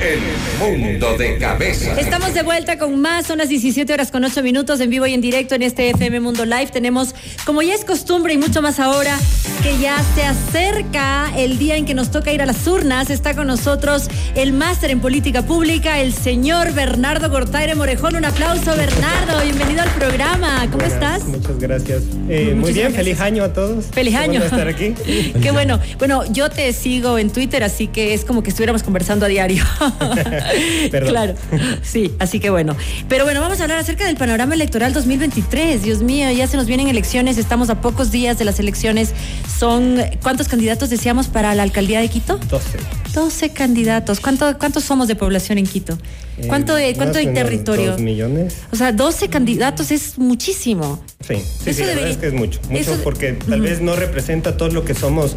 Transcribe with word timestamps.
El 0.00 0.18
mundo 0.58 1.18
de 1.18 1.36
cabeza. 1.36 1.92
Estamos 2.00 2.32
de 2.32 2.42
vuelta 2.42 2.78
con 2.78 2.98
más, 3.02 3.26
son 3.26 3.36
las 3.36 3.50
17 3.50 3.92
horas 3.92 4.10
con 4.10 4.24
8 4.24 4.42
minutos 4.42 4.80
en 4.80 4.88
vivo 4.88 5.06
y 5.06 5.12
en 5.12 5.20
directo 5.20 5.54
en 5.54 5.62
este 5.62 5.90
FM 5.90 6.20
Mundo 6.20 6.46
Live. 6.46 6.68
Tenemos, 6.72 7.14
como 7.44 7.60
ya 7.60 7.74
es 7.74 7.84
costumbre 7.84 8.32
y 8.32 8.38
mucho 8.38 8.62
más 8.62 8.80
ahora, 8.80 9.18
que 9.62 9.76
ya 9.78 10.02
se 10.14 10.24
acerca 10.24 11.30
el 11.36 11.58
día 11.58 11.76
en 11.76 11.84
que 11.84 11.92
nos 11.92 12.10
toca 12.10 12.32
ir 12.32 12.40
a 12.40 12.46
las 12.46 12.66
urnas. 12.66 13.10
Está 13.10 13.34
con 13.34 13.46
nosotros 13.46 14.08
el 14.36 14.54
máster 14.54 14.90
en 14.90 15.00
política 15.00 15.42
pública, 15.42 16.00
el 16.00 16.14
señor 16.14 16.72
Bernardo 16.72 17.28
Gortaire 17.28 17.74
Morejón. 17.74 18.16
Un 18.16 18.24
aplauso, 18.24 18.74
Bernardo. 18.74 19.42
Bienvenido 19.42 19.82
al 19.82 19.90
programa. 19.90 20.60
¿Cómo 20.62 20.78
Buenas, 20.78 20.94
estás? 20.94 21.24
Muchas 21.24 21.58
gracias. 21.58 22.02
Eh, 22.30 22.54
muy 22.56 22.72
bien, 22.72 22.94
feliz 22.94 23.20
año 23.20 23.44
a 23.44 23.52
todos. 23.52 23.84
Feliz 23.92 24.14
Qué 24.14 24.18
año. 24.18 24.40
bueno 24.40 24.46
estar 24.46 24.66
aquí. 24.68 24.94
Qué 25.42 25.50
bueno. 25.50 25.78
Bueno, 25.98 26.24
yo 26.32 26.48
te 26.48 26.72
sigo 26.72 27.18
en 27.18 27.30
Twitter, 27.30 27.62
así 27.62 27.86
que 27.86 28.14
es 28.14 28.24
como 28.24 28.42
que 28.42 28.48
estuviéramos 28.48 28.82
conversando 28.82 29.26
a 29.26 29.28
diario. 29.28 29.62
Perdón. 30.90 31.10
Claro. 31.10 31.34
Sí, 31.82 32.12
así 32.18 32.40
que 32.40 32.50
bueno. 32.50 32.76
Pero 33.08 33.24
bueno, 33.24 33.40
vamos 33.40 33.60
a 33.60 33.64
hablar 33.64 33.78
acerca 33.78 34.06
del 34.06 34.16
panorama 34.16 34.54
electoral 34.54 34.92
2023. 34.92 35.82
Dios 35.82 36.02
mío, 36.02 36.30
ya 36.30 36.46
se 36.46 36.56
nos 36.56 36.66
vienen 36.66 36.88
elecciones, 36.88 37.38
estamos 37.38 37.70
a 37.70 37.80
pocos 37.80 38.10
días 38.10 38.38
de 38.38 38.44
las 38.44 38.58
elecciones. 38.60 39.12
Son 39.58 39.96
¿cuántos 40.22 40.48
candidatos 40.48 40.90
decíamos 40.90 41.28
para 41.28 41.54
la 41.54 41.62
alcaldía 41.62 42.00
de 42.00 42.08
Quito? 42.08 42.38
12. 42.48 42.78
12 43.14 43.50
candidatos. 43.50 44.20
¿Cuánto, 44.20 44.56
¿Cuántos 44.58 44.84
somos 44.84 45.08
de 45.08 45.16
población 45.16 45.58
en 45.58 45.66
Quito? 45.66 45.98
Eh, 46.38 46.46
¿Cuánto, 46.46 46.74
de, 46.74 46.88
más 46.88 46.96
cuánto 46.96 47.18
hay 47.18 47.32
territorio? 47.34 47.92
Dos 47.92 48.00
millones. 48.00 48.56
O 48.72 48.76
sea, 48.76 48.92
12 48.92 49.28
candidatos 49.28 49.90
es 49.90 50.16
muchísimo. 50.18 51.02
Sí, 51.26 51.34
sí, 51.36 51.42
Eso 51.42 51.44
sí, 51.44 51.80
la 51.80 51.88
debería- 51.88 51.94
verdad 51.94 52.10
es 52.10 52.16
que 52.18 52.26
es 52.28 52.32
mucho. 52.32 52.60
Mucho 52.70 52.92
eso- 52.94 53.00
porque 53.04 53.32
tal 53.34 53.60
vez 53.60 53.80
no 53.80 53.94
representa 53.96 54.56
todo 54.56 54.70
lo 54.70 54.84
que 54.84 54.94
somos 54.94 55.36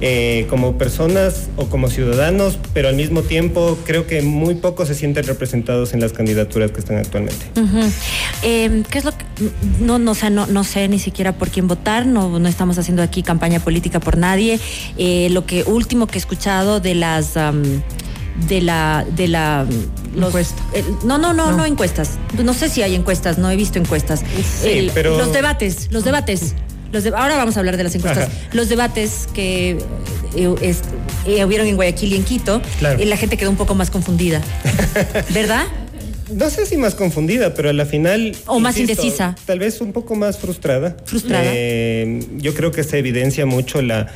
eh, 0.00 0.46
como 0.50 0.76
personas 0.76 1.48
o 1.56 1.66
como 1.66 1.88
ciudadanos, 1.88 2.58
pero 2.74 2.88
al 2.88 2.96
mismo 2.96 3.22
tiempo 3.22 3.78
creo 3.86 4.06
que 4.06 4.20
muy 4.22 4.54
pocos 4.56 4.88
se 4.88 4.94
sienten 4.94 5.24
representados 5.24 5.94
en 5.94 6.00
las 6.00 6.12
candidaturas 6.12 6.70
que 6.70 6.80
están 6.80 6.96
actualmente. 6.98 7.46
Eh, 8.42 8.82
¿Qué 8.90 8.98
es 8.98 9.04
lo 9.04 9.12
que.? 9.12 9.24
No, 9.80 9.98
no, 9.98 10.10
o 10.12 10.14
sea, 10.14 10.28
no, 10.30 10.46
no 10.46 10.64
sé 10.64 10.86
ni 10.88 10.98
siquiera 10.98 11.32
por 11.32 11.48
quién 11.50 11.66
votar, 11.68 12.06
no, 12.06 12.38
no 12.38 12.48
estamos 12.48 12.76
haciendo 12.78 13.02
aquí 13.02 13.22
campaña 13.22 13.60
política 13.60 14.00
por 14.00 14.16
nadie. 14.18 14.60
Eh, 14.98 15.28
lo 15.30 15.46
que 15.46 15.62
último 15.64 16.06
que 16.06 16.16
he 16.16 16.20
escuchado 16.20 16.80
de 16.80 16.94
las. 16.94 17.34
de 18.48 18.60
la. 18.60 19.06
De 19.16 19.28
la 19.28 19.66
los- 20.14 20.28
Encuesta. 20.28 20.62
el- 20.74 20.84
no, 21.06 21.16
no, 21.18 21.32
no, 21.32 21.50
no, 21.52 21.56
No. 21.58 21.66
encuestas. 21.66 22.12
No 22.42 22.52
sé 22.54 22.68
si 22.68 22.82
hay 22.82 22.94
encuestas, 22.94 23.38
no 23.38 23.50
he 23.50 23.56
visto 23.56 23.78
encuestas. 23.78 24.20
Sí, 24.62 24.90
pero- 24.94 25.16
Los 25.18 25.32
debates, 25.32 25.88
los 25.90 26.04
debates. 26.04 26.54
Los 26.96 27.04
de- 27.04 27.10
ahora 27.10 27.36
vamos 27.36 27.54
a 27.56 27.60
hablar 27.60 27.76
de 27.76 27.84
las 27.84 27.94
encuestas. 27.94 28.28
Ajá. 28.30 28.48
Los 28.52 28.70
debates 28.70 29.28
que 29.34 29.76
eh, 30.34 30.54
es- 30.62 30.80
eh, 31.26 31.44
hubieron 31.44 31.66
en 31.66 31.76
Guayaquil 31.76 32.14
y 32.14 32.16
en 32.16 32.24
Quito, 32.24 32.62
Claro. 32.78 33.02
y 33.02 33.04
la 33.04 33.18
gente 33.18 33.36
quedó 33.36 33.50
un 33.50 33.56
poco 33.58 33.74
más 33.74 33.90
confundida. 33.90 34.40
¿Verdad? 35.34 35.64
No 36.32 36.48
sé 36.48 36.64
si 36.64 36.78
más 36.78 36.94
confundida, 36.94 37.52
pero 37.52 37.68
a 37.68 37.72
la 37.74 37.84
final. 37.84 38.34
O 38.46 38.58
más 38.60 38.78
indecisa. 38.78 39.36
Tal 39.44 39.58
vez 39.58 39.80
un 39.82 39.92
poco 39.92 40.14
más 40.16 40.38
frustrada. 40.38 40.96
Frustrada. 41.04 41.44
Eh, 41.46 42.20
yo 42.38 42.54
creo 42.54 42.72
que 42.72 42.82
se 42.82 42.98
evidencia 42.98 43.44
mucho 43.44 43.82
la, 43.82 44.08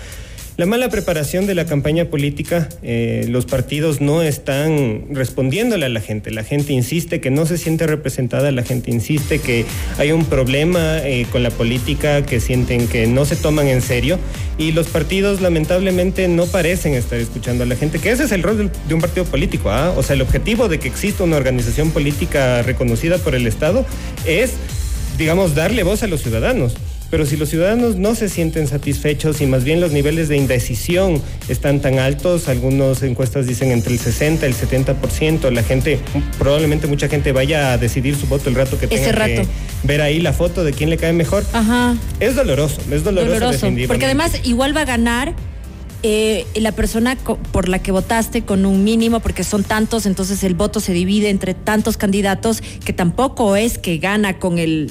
la 0.61 0.67
mala 0.67 0.91
preparación 0.91 1.47
de 1.47 1.55
la 1.55 1.65
campaña 1.65 2.11
política. 2.11 2.69
Eh, 2.83 3.25
los 3.31 3.47
partidos 3.47 4.03
no 4.03 4.21
están 4.21 5.07
respondiéndole 5.11 5.87
a 5.87 5.89
la 5.89 6.03
gente. 6.03 6.31
La 6.31 6.45
gente 6.45 6.75
insiste 6.75 7.19
que 7.19 7.31
no 7.31 7.47
se 7.47 7.57
siente 7.57 7.87
representada, 7.87 8.53
la 8.53 8.63
gente 8.63 8.91
insiste 8.91 9.39
que 9.39 9.65
hay 9.97 10.13
un 10.13 10.27
problema 10.27 10.99
eh, 10.99 11.25
con 11.33 11.43
la 11.43 11.51
política, 11.51 12.27
que 12.27 12.41
sienten 12.41 12.89
que 12.89 13.07
no 13.07 13.25
se 13.25 13.37
toman 13.37 13.69
en 13.69 13.81
serio. 13.81 14.19
Y 14.59 14.73
los 14.73 14.89
partidos 14.89 15.41
lamentablemente 15.41 16.29
no 16.29 16.45
parecen 16.45 16.93
estar 16.93 17.19
escuchando 17.19 17.65
a 17.65 17.67
la 17.67 17.75
gente, 17.75 17.99
que 17.99 18.11
ese 18.11 18.25
es 18.25 18.33
el 18.33 18.43
rol 18.43 18.71
de 18.87 18.95
un 18.95 19.01
partido 19.01 19.25
político. 19.25 19.71
¿ah? 19.71 19.95
O 19.97 20.03
sea, 20.03 20.13
el 20.13 20.21
objetivo 20.21 20.69
de 20.69 20.79
que 20.79 20.89
exista 20.89 21.25
una 21.25 21.39
organización 21.39 21.91
política 21.91 22.61
reconocida 22.61 23.17
por 23.17 23.35
el 23.35 23.47
Estado 23.47 23.87
es, 24.27 24.53
digamos, 25.17 25.55
darle 25.55 25.85
voz 25.85 26.03
a 26.03 26.07
los 26.07 26.21
ciudadanos. 26.21 26.77
Pero 27.11 27.27
si 27.27 27.37
los 27.37 27.49
ciudadanos 27.49 27.97
no 27.97 28.15
se 28.15 28.29
sienten 28.29 28.69
satisfechos 28.69 29.41
y 29.41 29.47
más 29.47 29.65
bien 29.65 29.81
los 29.81 29.91
niveles 29.91 30.29
de 30.29 30.37
indecisión 30.37 31.21
están 31.49 31.81
tan 31.81 31.99
altos, 31.99 32.49
algunas 32.49 33.03
encuestas 33.03 33.47
dicen 33.47 33.73
entre 33.73 33.93
el 33.93 33.99
60 33.99 34.47
y 34.47 34.51
el 34.51 34.57
70%, 34.57 35.51
la 35.51 35.63
gente, 35.65 35.99
probablemente 36.39 36.87
mucha 36.87 37.09
gente 37.09 37.33
vaya 37.33 37.73
a 37.73 37.79
decidir 37.79 38.15
su 38.17 38.27
voto 38.27 38.49
el 38.49 38.55
rato 38.55 38.79
que 38.79 38.87
Ese 38.87 38.97
tenga 38.97 39.27
que 39.27 39.37
rato. 39.37 39.49
ver 39.83 40.03
ahí 40.03 40.21
la 40.21 40.33
foto 40.33 40.63
de 40.63 40.73
quién 40.73 40.89
le 40.89 40.97
cae 40.99 41.13
mejor. 41.13 41.45
Ajá. 41.53 41.97
Es 42.21 42.37
doloroso, 42.37 42.81
es 42.91 43.03
doloroso, 43.03 43.33
doloroso. 43.33 43.69
Porque 43.89 44.05
además 44.05 44.33
igual 44.45 44.77
va 44.77 44.83
a 44.83 44.87
ganar 44.87 45.35
eh, 46.03 46.47
la 46.55 46.73
persona 46.73 47.17
por 47.53 47.69
la 47.69 47.81
que 47.81 47.93
votaste 47.93 48.43
con 48.43 48.65
un 48.65 48.85
mínimo, 48.85 49.21
porque 49.21 49.45
son 49.45 49.65
tantos, 49.65 50.07
entonces 50.07 50.45
el 50.45 50.55
voto 50.55 50.81
se 50.81 50.93
divide 50.93 51.29
entre 51.29 51.55
tantos 51.55 51.97
candidatos 51.97 52.63
que 52.85 52.93
tampoco 52.93 53.57
es 53.57 53.79
que 53.79 53.99
gana 53.99 54.39
con 54.39 54.59
el 54.59 54.91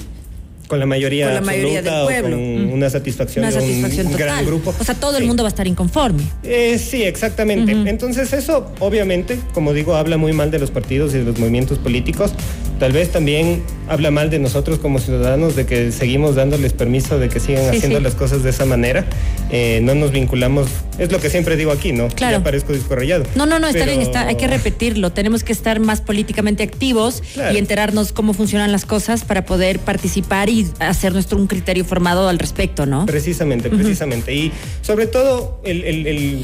con 0.70 0.78
la 0.78 0.86
mayoría, 0.86 1.26
con 1.26 1.34
la 1.34 1.40
mayoría 1.42 1.82
del 1.82 2.04
pueblo. 2.04 2.36
o 2.36 2.38
con 2.40 2.66
Mm. 2.68 2.72
una 2.72 2.88
satisfacción 2.88 3.44
una 3.44 3.52
de 3.52 3.58
un 3.58 3.62
satisfacción 3.68 4.06
total. 4.12 4.20
gran 4.20 4.46
grupo. 4.46 4.72
O 4.78 4.84
sea, 4.84 4.94
todo 4.94 5.18
el 5.18 5.24
mundo 5.26 5.42
va 5.42 5.48
a 5.48 5.50
estar 5.50 5.66
inconforme. 5.66 6.22
Eh, 6.44 6.78
sí, 6.78 7.02
exactamente. 7.02 7.72
Entonces 7.72 8.32
eso, 8.32 8.72
obviamente, 8.78 9.38
como 9.52 9.72
digo, 9.74 9.96
habla 9.96 10.16
muy 10.16 10.32
mal 10.32 10.50
de 10.52 10.60
los 10.60 10.70
partidos 10.70 11.12
y 11.14 11.18
de 11.18 11.24
los 11.24 11.38
movimientos 11.38 11.78
políticos. 11.78 12.32
Tal 12.80 12.92
vez 12.92 13.10
también 13.12 13.62
habla 13.88 14.10
mal 14.10 14.30
de 14.30 14.38
nosotros 14.38 14.78
como 14.78 14.98
ciudadanos, 15.00 15.54
de 15.54 15.66
que 15.66 15.92
seguimos 15.92 16.34
dándoles 16.34 16.72
permiso 16.72 17.18
de 17.18 17.28
que 17.28 17.38
sigan 17.38 17.70
Sí, 17.70 17.76
haciendo 17.76 17.98
sí. 17.98 18.04
las 18.04 18.14
cosas 18.14 18.42
de 18.42 18.48
esa 18.48 18.64
manera. 18.64 19.04
Eh, 19.52 19.80
no 19.82 19.94
nos 19.94 20.12
vinculamos, 20.12 20.66
es 20.98 21.12
lo 21.12 21.20
que 21.20 21.28
siempre 21.28 21.56
digo 21.56 21.72
aquí, 21.72 21.92
¿no? 21.92 22.08
Claro. 22.08 22.38
Ya 22.38 22.42
parezco 22.42 22.72
disco 22.72 22.96
rayado. 22.96 23.24
No, 23.34 23.44
no, 23.44 23.58
no, 23.58 23.66
está 23.68 23.80
Pero- 23.80 23.90
bien, 23.92 24.00
está, 24.00 24.26
hay 24.26 24.36
que 24.36 24.46
repetirlo. 24.48 25.12
Tenemos 25.12 25.44
que 25.44 25.52
estar 25.52 25.78
más 25.78 26.00
políticamente 26.00 26.62
activos 26.62 27.22
Claro. 27.34 27.54
y 27.54 27.58
enterarnos 27.58 28.12
cómo 28.12 28.32
funcionan 28.32 28.72
las 28.72 28.86
cosas 28.86 29.24
para 29.24 29.44
poder 29.44 29.78
participar 29.78 30.48
y 30.48 30.66
hacer 30.78 31.12
nuestro 31.12 31.36
un 31.36 31.48
criterio 31.48 31.84
formado 31.84 32.30
al 32.30 32.38
respecto, 32.38 32.86
¿no? 32.86 33.04
Precisamente, 33.04 33.68
precisamente. 33.68 34.34
Y 34.34 34.52
sobre 34.80 35.06
todo, 35.06 35.60
el, 35.64 35.84
el- 35.84 36.06
el 36.06 36.42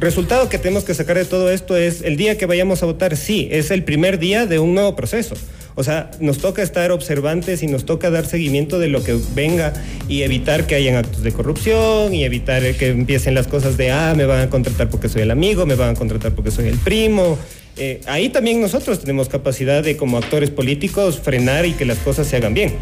resultado 0.00 0.48
que 0.48 0.58
tenemos 0.58 0.84
que 0.84 0.94
sacar 0.94 1.18
de 1.18 1.26
todo 1.26 1.50
esto 1.50 1.76
es 1.76 2.00
el 2.00 2.16
día 2.16 2.38
que 2.38 2.46
vayamos 2.46 2.82
a 2.82 2.86
votar, 2.86 3.14
sí, 3.16 3.48
es 3.50 3.70
el 3.70 3.84
primer 3.84 4.18
día 4.18 4.46
de 4.46 4.58
un 4.58 4.74
nuevo 4.74 4.96
proceso. 4.96 5.34
O 5.78 5.84
sea, 5.84 6.10
nos 6.20 6.38
toca 6.38 6.62
estar 6.62 6.90
observantes 6.90 7.62
y 7.62 7.66
nos 7.66 7.84
toca 7.84 8.10
dar 8.10 8.24
seguimiento 8.24 8.78
de 8.78 8.88
lo 8.88 9.04
que 9.04 9.14
venga 9.34 9.74
y 10.08 10.22
evitar 10.22 10.66
que 10.66 10.74
hayan 10.74 10.96
actos 10.96 11.22
de 11.22 11.32
corrupción 11.32 12.14
y 12.14 12.24
evitar 12.24 12.62
que 12.76 12.88
empiecen 12.88 13.34
las 13.34 13.46
cosas 13.46 13.76
de, 13.76 13.92
ah, 13.92 14.14
me 14.16 14.24
van 14.24 14.40
a 14.40 14.50
contratar 14.50 14.88
porque 14.88 15.10
soy 15.10 15.22
el 15.22 15.30
amigo, 15.30 15.66
me 15.66 15.74
van 15.74 15.90
a 15.90 15.94
contratar 15.94 16.32
porque 16.32 16.50
soy 16.50 16.68
el 16.68 16.78
primo. 16.78 17.38
Eh, 17.76 18.00
ahí 18.06 18.30
también 18.30 18.62
nosotros 18.62 19.00
tenemos 19.00 19.28
capacidad 19.28 19.82
de, 19.82 19.98
como 19.98 20.16
actores 20.16 20.50
políticos, 20.50 21.20
frenar 21.20 21.66
y 21.66 21.72
que 21.74 21.84
las 21.84 21.98
cosas 21.98 22.26
se 22.26 22.36
hagan 22.36 22.54
bien. 22.54 22.74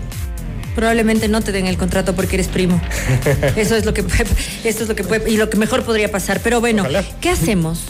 Probablemente 0.76 1.26
no 1.26 1.40
te 1.40 1.50
den 1.50 1.66
el 1.66 1.76
contrato 1.76 2.14
porque 2.14 2.36
eres 2.36 2.46
primo. 2.46 2.80
Eso 3.56 3.74
es 3.74 3.84
lo 3.84 3.92
que 3.92 4.04
puede, 4.04 4.26
esto 4.64 4.84
es 4.84 4.88
lo 4.88 4.94
que 4.94 5.02
puede, 5.02 5.30
y 5.30 5.36
lo 5.36 5.50
que 5.50 5.56
mejor 5.56 5.82
podría 5.82 6.12
pasar. 6.12 6.40
Pero 6.44 6.60
bueno, 6.60 6.82
Ojalá. 6.82 7.04
¿qué 7.20 7.30
hacemos? 7.30 7.80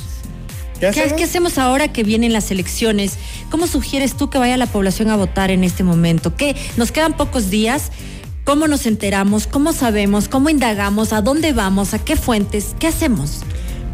¿Qué 0.90 0.94
¿Qué, 0.94 1.00
hacemos? 1.02 1.18
qué 1.18 1.24
hacemos 1.24 1.58
ahora 1.58 1.88
que 1.92 2.02
vienen 2.02 2.32
las 2.32 2.50
elecciones? 2.50 3.14
¿Cómo 3.50 3.66
sugieres 3.66 4.16
tú 4.16 4.30
que 4.30 4.38
vaya 4.38 4.56
la 4.56 4.66
población 4.66 5.10
a 5.10 5.16
votar 5.16 5.50
en 5.50 5.64
este 5.64 5.82
momento? 5.84 6.34
¿Qué? 6.36 6.54
Nos 6.76 6.92
quedan 6.92 7.16
pocos 7.16 7.50
días. 7.50 7.90
¿Cómo 8.44 8.68
nos 8.68 8.84
enteramos? 8.86 9.46
¿Cómo 9.46 9.72
sabemos? 9.72 10.28
¿Cómo 10.28 10.50
indagamos? 10.50 11.12
¿A 11.14 11.22
dónde 11.22 11.52
vamos? 11.52 11.94
¿A 11.94 11.98
qué 11.98 12.14
fuentes? 12.16 12.74
¿Qué 12.78 12.86
hacemos? 12.88 13.40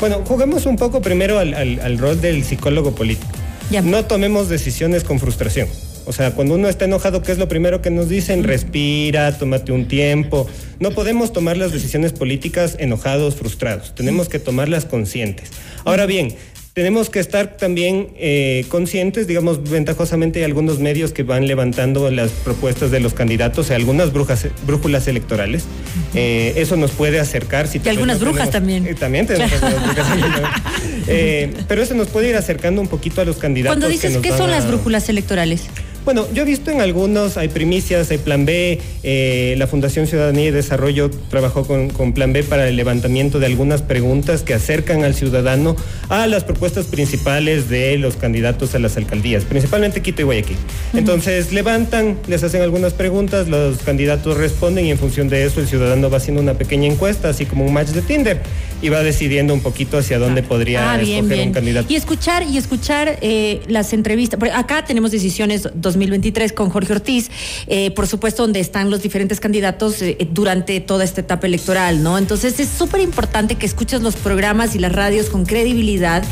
Bueno, 0.01 0.23
juguemos 0.27 0.67
un 0.67 0.77
poco 0.77 1.01
primero 1.03 1.39
al, 1.39 1.55
al- 1.55 1.78
al 1.81 1.99
rol 1.99 2.21
del 2.21 2.43
psicólogo 2.43 2.95
político. 2.95 3.31
Ya. 3.71 3.83
No 3.83 4.05
tomemos 4.07 4.49
decisiones 4.49 5.05
con 5.05 5.21
frustración. 5.21 5.69
O 6.07 6.12
sea, 6.12 6.33
cuando 6.33 6.55
uno 6.55 6.69
está 6.69 6.87
enojado, 6.87 7.22
¿qué 7.22 7.31
es 7.31 7.39
lo 7.39 7.47
primero 7.47 7.83
que 7.83 7.91
nos 7.91 8.09
dicen? 8.09 8.43
Respira, 8.43 9.37
tómate 9.39 9.71
un 9.71 9.87
tiempo. 9.87 10.49
No 10.81 10.91
podemos 10.91 11.33
tomar 11.33 11.57
las 11.57 11.71
decisiones 11.71 12.12
políticas 12.12 12.75
enojados, 12.81 13.37
frustrados. 13.37 13.95
Tenemos 13.95 14.28
que 14.28 14.41
tomarlas 14.41 14.87
conscientes. 14.87 15.51
Ahora 15.84 16.07
bien, 16.07 16.34
tenemos 16.75 17.10
que 17.10 17.19
estar 17.19 17.56
también 17.56 18.08
eh, 18.16 18.65
conscientes, 18.68 19.27
digamos, 19.27 19.68
ventajosamente 19.68 20.39
hay 20.39 20.45
algunos 20.45 20.78
medios 20.78 21.12
que 21.12 21.24
van 21.24 21.47
levantando 21.47 22.10
las 22.10 22.30
propuestas 22.30 22.91
de 22.91 23.00
los 23.00 23.12
candidatos, 23.12 23.71
algunas 23.71 24.12
brujas, 24.12 24.47
brújulas 24.66 25.09
electorales. 25.09 25.65
Eh, 26.15 26.54
eso 26.56 26.77
nos 26.77 26.92
puede 26.92 27.18
acercar. 27.18 27.66
Si 27.66 27.80
Y 27.84 27.89
algunas 27.89 28.21
no 28.21 28.27
brujas 28.27 28.50
tenemos- 28.50 28.53
también. 28.53 28.86
eh, 28.86 28.95
también 28.98 29.27
tenemos 29.27 29.50
brujas. 29.60 30.06
Eh, 31.12 31.53
pero 31.66 31.83
eso 31.83 31.95
nos 31.95 32.06
puede 32.09 32.28
ir 32.28 32.36
acercando 32.36 32.80
un 32.80 32.86
poquito 32.86 33.21
a 33.21 33.24
los 33.24 33.36
candidatos. 33.36 33.72
Cuando 33.77 33.89
dices, 33.89 34.18
¿qué 34.18 34.28
son 34.36 34.50
las 34.50 34.66
brújulas 34.68 35.09
electorales? 35.09 35.62
Bueno, 36.04 36.26
yo 36.32 36.42
he 36.42 36.47
visto 36.47 36.70
en 36.70 36.80
algunos, 36.80 37.36
hay 37.36 37.48
primicias, 37.48 38.10
hay 38.10 38.18
Plan 38.18 38.47
B, 38.47 38.80
eh, 39.02 39.54
la 39.58 39.66
Fundación 39.66 40.06
Ciudadanía 40.06 40.48
y 40.48 40.50
Desarrollo 40.50 41.10
trabajó 41.28 41.66
con, 41.66 41.91
con 41.91 42.14
Plan 42.14 42.32
B 42.32 42.42
para 42.42 42.68
el 42.68 42.76
levantamiento 42.76 43.38
de 43.38 43.47
algunas 43.47 43.82
preguntas 43.82 44.42
que 44.42 44.54
acercan 44.54 45.04
al 45.04 45.14
ciudadano 45.14 45.76
a 46.08 46.26
las 46.26 46.44
propuestas 46.44 46.86
principales 46.86 47.68
de 47.68 47.98
los 47.98 48.16
candidatos 48.16 48.74
a 48.74 48.78
las 48.78 48.97
alcaldías, 48.97 49.44
principalmente 49.44 50.00
Quito 50.00 50.22
y 50.22 50.24
Guayaquil. 50.24 50.56
Entonces 50.94 51.52
levantan, 51.52 52.18
les 52.28 52.42
hacen 52.42 52.62
algunas 52.62 52.94
preguntas, 52.94 53.48
los 53.48 53.78
candidatos 53.78 54.36
responden 54.38 54.86
y 54.86 54.91
en 54.91 54.98
función 54.98 55.28
de 55.28 55.44
eso 55.44 55.60
el 55.60 55.68
ciudadano 55.68 56.08
va 56.08 56.16
haciendo 56.16 56.41
una 56.41 56.54
pequeña 56.54 56.86
encuesta, 56.86 57.28
así 57.28 57.44
como 57.44 57.66
un 57.66 57.72
match 57.72 57.88
de 57.88 58.02
Tinder. 58.02 58.41
Y 58.82 58.88
va 58.88 59.03
decidiendo 59.03 59.53
un 59.54 59.60
poquito 59.60 59.98
hacia 59.98 60.18
dónde 60.18 60.42
podría 60.42 60.92
Ah, 60.92 60.97
bien, 60.97 61.18
escoger 61.18 61.36
bien. 61.36 61.48
un 61.48 61.54
candidato. 61.54 61.92
Y 61.92 61.97
escuchar 61.97 62.42
y 62.44 62.56
escuchar 62.56 63.18
eh, 63.21 63.60
las 63.68 63.92
entrevistas. 63.92 64.41
acá 64.54 64.84
tenemos 64.84 65.10
decisiones 65.10 65.68
2023 65.74 66.53
con 66.53 66.71
Jorge 66.71 66.92
Ortiz, 66.94 67.30
eh, 67.66 67.91
por 67.91 68.06
supuesto, 68.06 68.42
donde 68.42 68.60
están 68.60 68.91
los 68.91 69.03
diferentes 69.03 69.38
candidatos 69.41 70.00
eh, 70.03 70.16
durante 70.32 70.80
toda 70.80 71.04
esta 71.04 71.21
etapa 71.21 71.47
electoral, 71.47 72.03
¿no? 72.03 72.16
Entonces 72.18 72.59
es 72.60 72.68
súper 72.68 73.00
importante 73.00 73.56
que 73.56 73.66
escuches 73.66 74.00
los 74.03 74.16
programas 74.16 74.74
y 74.74 74.78
las 74.78 74.92
radios 74.92 75.28
con 75.28 75.44
credibilidad, 75.44 76.22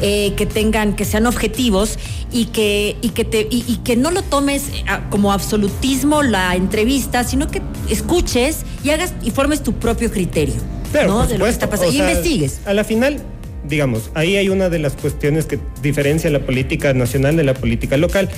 que 0.00 0.48
tengan, 0.52 0.94
que 0.96 1.04
sean 1.04 1.26
objetivos 1.26 1.98
y 2.32 2.46
que, 2.46 2.96
y 3.00 3.10
que 3.10 3.24
te, 3.24 3.46
y, 3.50 3.64
y 3.66 3.76
que 3.84 3.96
no 3.96 4.10
lo 4.10 4.22
tomes 4.22 4.64
como 5.10 5.32
absolutismo 5.32 6.22
la 6.22 6.54
entrevista, 6.56 7.24
sino 7.24 7.48
que 7.50 7.62
escuches 7.88 8.58
y 8.82 8.90
hagas 8.90 9.14
y 9.22 9.30
formes 9.30 9.62
tu 9.62 9.72
propio 9.74 10.10
criterio. 10.10 10.54
Claro, 10.94 11.08
¿no? 11.08 11.26
de 11.26 11.38
lo 11.38 11.44
que 11.44 11.50
está 11.50 11.68
pasando. 11.68 11.90
O 11.90 11.92
y 11.92 11.96
sea, 11.96 12.10
investigues. 12.10 12.60
A 12.66 12.72
la 12.72 12.84
final, 12.84 13.18
digamos, 13.68 14.10
ahí 14.14 14.36
hay 14.36 14.48
una 14.48 14.68
de 14.68 14.78
las 14.78 14.94
cuestiones 14.94 15.46
que 15.46 15.58
diferencia 15.82 16.30
la 16.30 16.40
política 16.40 16.92
nacional 16.94 17.36
de 17.36 17.42
la 17.42 17.54
política 17.54 17.96
local, 17.96 18.28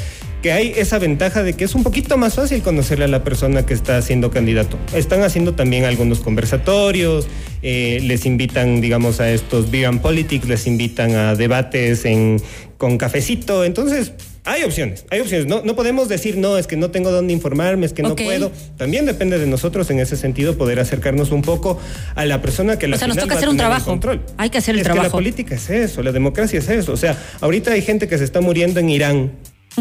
que 0.42 0.52
hay 0.52 0.72
esa 0.76 0.98
ventaja 0.98 1.42
de 1.42 1.52
que 1.52 1.64
es 1.64 1.74
un 1.74 1.82
poquito 1.82 2.16
más 2.16 2.34
fácil 2.34 2.62
conocerle 2.62 3.04
a 3.04 3.08
la 3.08 3.24
persona 3.24 3.66
que 3.66 3.74
está 3.74 4.00
siendo 4.00 4.30
candidato. 4.30 4.78
Están 4.94 5.22
haciendo 5.22 5.54
también 5.54 5.84
algunos 5.84 6.20
conversatorios, 6.20 7.26
eh, 7.62 8.00
les 8.02 8.24
invitan, 8.24 8.80
digamos, 8.80 9.20
a 9.20 9.30
estos 9.30 9.66
and 9.72 10.00
Politics, 10.00 10.48
les 10.48 10.66
invitan 10.66 11.14
a 11.14 11.34
debates 11.34 12.04
en, 12.04 12.40
con 12.78 12.96
cafecito, 12.96 13.64
entonces... 13.64 14.12
Hay 14.46 14.62
opciones, 14.62 15.04
hay 15.10 15.20
opciones. 15.20 15.46
No, 15.46 15.62
no 15.64 15.74
podemos 15.76 16.08
decir, 16.08 16.36
no, 16.38 16.56
es 16.56 16.66
que 16.66 16.76
no 16.76 16.90
tengo 16.90 17.10
dónde 17.10 17.32
informarme, 17.32 17.84
es 17.84 17.92
que 17.92 18.02
no 18.02 18.14
puedo. 18.16 18.50
También 18.76 19.04
depende 19.04 19.38
de 19.38 19.46
nosotros 19.46 19.90
en 19.90 19.98
ese 19.98 20.16
sentido 20.16 20.56
poder 20.56 20.78
acercarnos 20.80 21.32
un 21.32 21.42
poco 21.42 21.78
a 22.14 22.24
la 22.24 22.40
persona 22.40 22.78
que 22.78 22.86
la 22.86 22.96
O 22.96 22.98
sea, 22.98 23.08
nos 23.08 23.16
toca 23.18 23.34
hacer 23.34 23.48
un 23.48 23.56
trabajo. 23.56 23.86
control. 23.90 24.22
Hay 24.38 24.48
que 24.50 24.58
hacer 24.58 24.74
el 24.74 24.80
es 24.80 24.84
Que 24.86 24.92
trabajo. 24.92 25.08
la 25.08 25.10
política 25.12 25.56
es 25.56 25.68
eso, 25.68 26.02
la 26.02 26.12
democracia 26.12 26.58
es 26.60 26.68
eso. 26.68 26.92
O 26.92 26.96
sea, 26.96 27.16
ahorita 27.40 27.72
hay 27.72 27.82
gente 27.82 28.06
que 28.08 28.16
se 28.18 28.24
está 28.24 28.40
muriendo 28.40 28.78
en 28.80 28.88
Irán. 28.88 29.32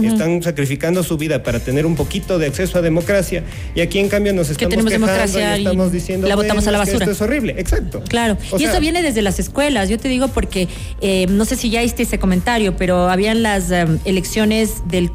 Están 0.04 0.44
sacrificando 0.44 1.04
su 1.04 1.18
vida 1.18 1.42
para 1.44 1.60
tener 1.60 1.86
un 1.86 1.96
poquito 1.96 2.38
de 2.40 2.48
acceso 2.48 2.78
a 2.78 2.82
democracia 2.82 3.44
y 3.76 3.82
aquí 3.82 4.00
en 4.00 4.10
cambio 4.10 4.34
nos 4.34 4.50
estamos 4.50 4.70
tenemos 4.72 4.92
quejando 4.92 5.08
democracia 5.08 5.58
y 5.58 5.62
y 5.62 5.66
estamos 5.66 5.92
diciendo 5.92 6.28
la 6.28 6.36
botamos 6.36 6.64
"Bueno, 6.66 6.70
a 6.70 6.72
la 6.74 6.78
basura". 6.80 6.98
esto 7.06 7.12
es 7.12 7.22
horrible, 7.22 7.56
exacto. 7.58 8.04
Claro, 8.08 8.38
O 8.52 8.58
y 8.58 8.60
sea, 8.60 8.72
eso 8.72 8.80
viene 8.82 9.02
desde 9.02 9.22
las 9.22 9.40
escuelas. 9.40 9.88
Yo 9.90 9.98
te 9.98 10.08
digo 10.10 10.28
porque 10.28 10.68
eh, 11.02 11.28
no 11.30 11.46
sé 11.46 11.56
si 11.56 11.70
ya 11.70 11.82
hiciste 11.84 12.04
ese 12.04 12.20
comentario, 12.20 12.76
pero 12.76 13.10
habían 13.10 13.42
las 13.44 13.72
em, 13.72 14.00
elecciones 14.06 14.84
del 14.88 15.10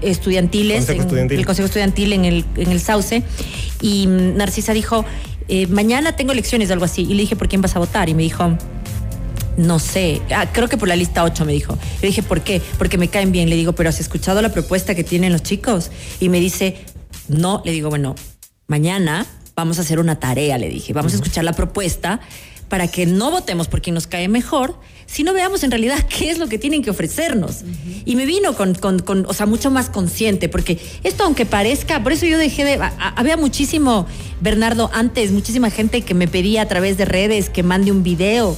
estudiantiles, 0.00 0.76
Consejo 0.78 1.00
en- 1.00 1.06
estudiantil. 1.06 1.38
el 1.40 1.46
Consejo 1.46 1.66
Estudiantil 1.66 2.12
en 2.12 2.24
el, 2.24 2.44
en 2.56 2.70
el 2.70 2.80
Sauce, 2.80 3.22
y 3.80 4.06
mm, 4.06 4.36
Narcisa 4.36 4.72
dijo, 4.72 5.04
eh, 5.48 5.66
mañana 5.66 6.14
tengo 6.14 6.32
elecciones, 6.32 6.70
algo 6.70 6.84
así, 6.84 7.02
y 7.02 7.14
le 7.14 7.22
dije, 7.22 7.36
¿por 7.36 7.48
quién 7.48 7.62
vas 7.62 7.74
a 7.76 7.78
votar? 7.78 8.08
Y 8.08 8.14
me 8.14 8.22
dijo, 8.22 8.56
no 9.58 9.78
sé, 9.78 10.22
ah, 10.34 10.46
creo 10.52 10.68
que 10.68 10.76
por 10.78 10.88
la 10.88 10.96
lista 10.96 11.22
8 11.24 11.44
me 11.44 11.52
dijo. 11.52 11.76
Le 12.00 12.08
dije, 12.08 12.22
¿por 12.22 12.40
qué? 12.40 12.62
Porque 12.78 12.96
me 12.96 13.08
caen 13.08 13.32
bien. 13.32 13.50
Le 13.50 13.56
digo, 13.56 13.72
¿pero 13.74 13.90
has 13.90 14.00
escuchado 14.00 14.40
la 14.40 14.50
propuesta 14.52 14.94
que 14.94 15.04
tienen 15.04 15.32
los 15.32 15.42
chicos? 15.42 15.90
Y 16.20 16.28
me 16.30 16.40
dice, 16.40 16.76
no. 17.28 17.60
Le 17.64 17.72
digo, 17.72 17.90
bueno, 17.90 18.14
mañana 18.68 19.26
vamos 19.56 19.78
a 19.78 19.82
hacer 19.82 19.98
una 19.98 20.20
tarea, 20.20 20.56
le 20.58 20.68
dije. 20.68 20.92
Vamos 20.92 21.12
a 21.12 21.16
escuchar 21.16 21.44
la 21.44 21.52
propuesta 21.52 22.20
para 22.68 22.86
que 22.86 23.06
no 23.06 23.30
votemos 23.30 23.66
por 23.66 23.80
quien 23.80 23.94
nos 23.94 24.06
cae 24.06 24.28
mejor, 24.28 24.78
sino 25.06 25.32
veamos 25.32 25.62
en 25.64 25.70
realidad 25.70 26.06
qué 26.18 26.30
es 26.30 26.38
lo 26.38 26.48
que 26.48 26.58
tienen 26.58 26.82
que 26.82 26.90
ofrecernos. 26.90 27.62
Y 28.04 28.14
me 28.14 28.26
vino 28.26 28.54
con, 28.54 28.74
con- 28.74 28.98
con, 29.00 29.24
o 29.26 29.32
sea, 29.32 29.46
mucho 29.46 29.70
más 29.70 29.88
consciente, 29.90 30.48
porque 30.48 30.78
esto 31.02 31.24
aunque 31.24 31.46
parezca, 31.46 32.02
por 32.02 32.12
eso 32.12 32.26
yo 32.26 32.38
dejé 32.38 32.64
de, 32.64 32.74
a- 32.74 32.92
había 33.16 33.36
muchísimo, 33.36 34.06
Bernardo, 34.40 34.90
antes, 34.92 35.32
muchísima 35.32 35.70
gente 35.70 36.02
que 36.02 36.14
me 36.14 36.28
pedía 36.28 36.62
a 36.62 36.68
través 36.68 36.96
de 36.98 37.06
redes 37.06 37.48
que 37.50 37.62
mande 37.62 37.90
un 37.90 38.02
video 38.02 38.56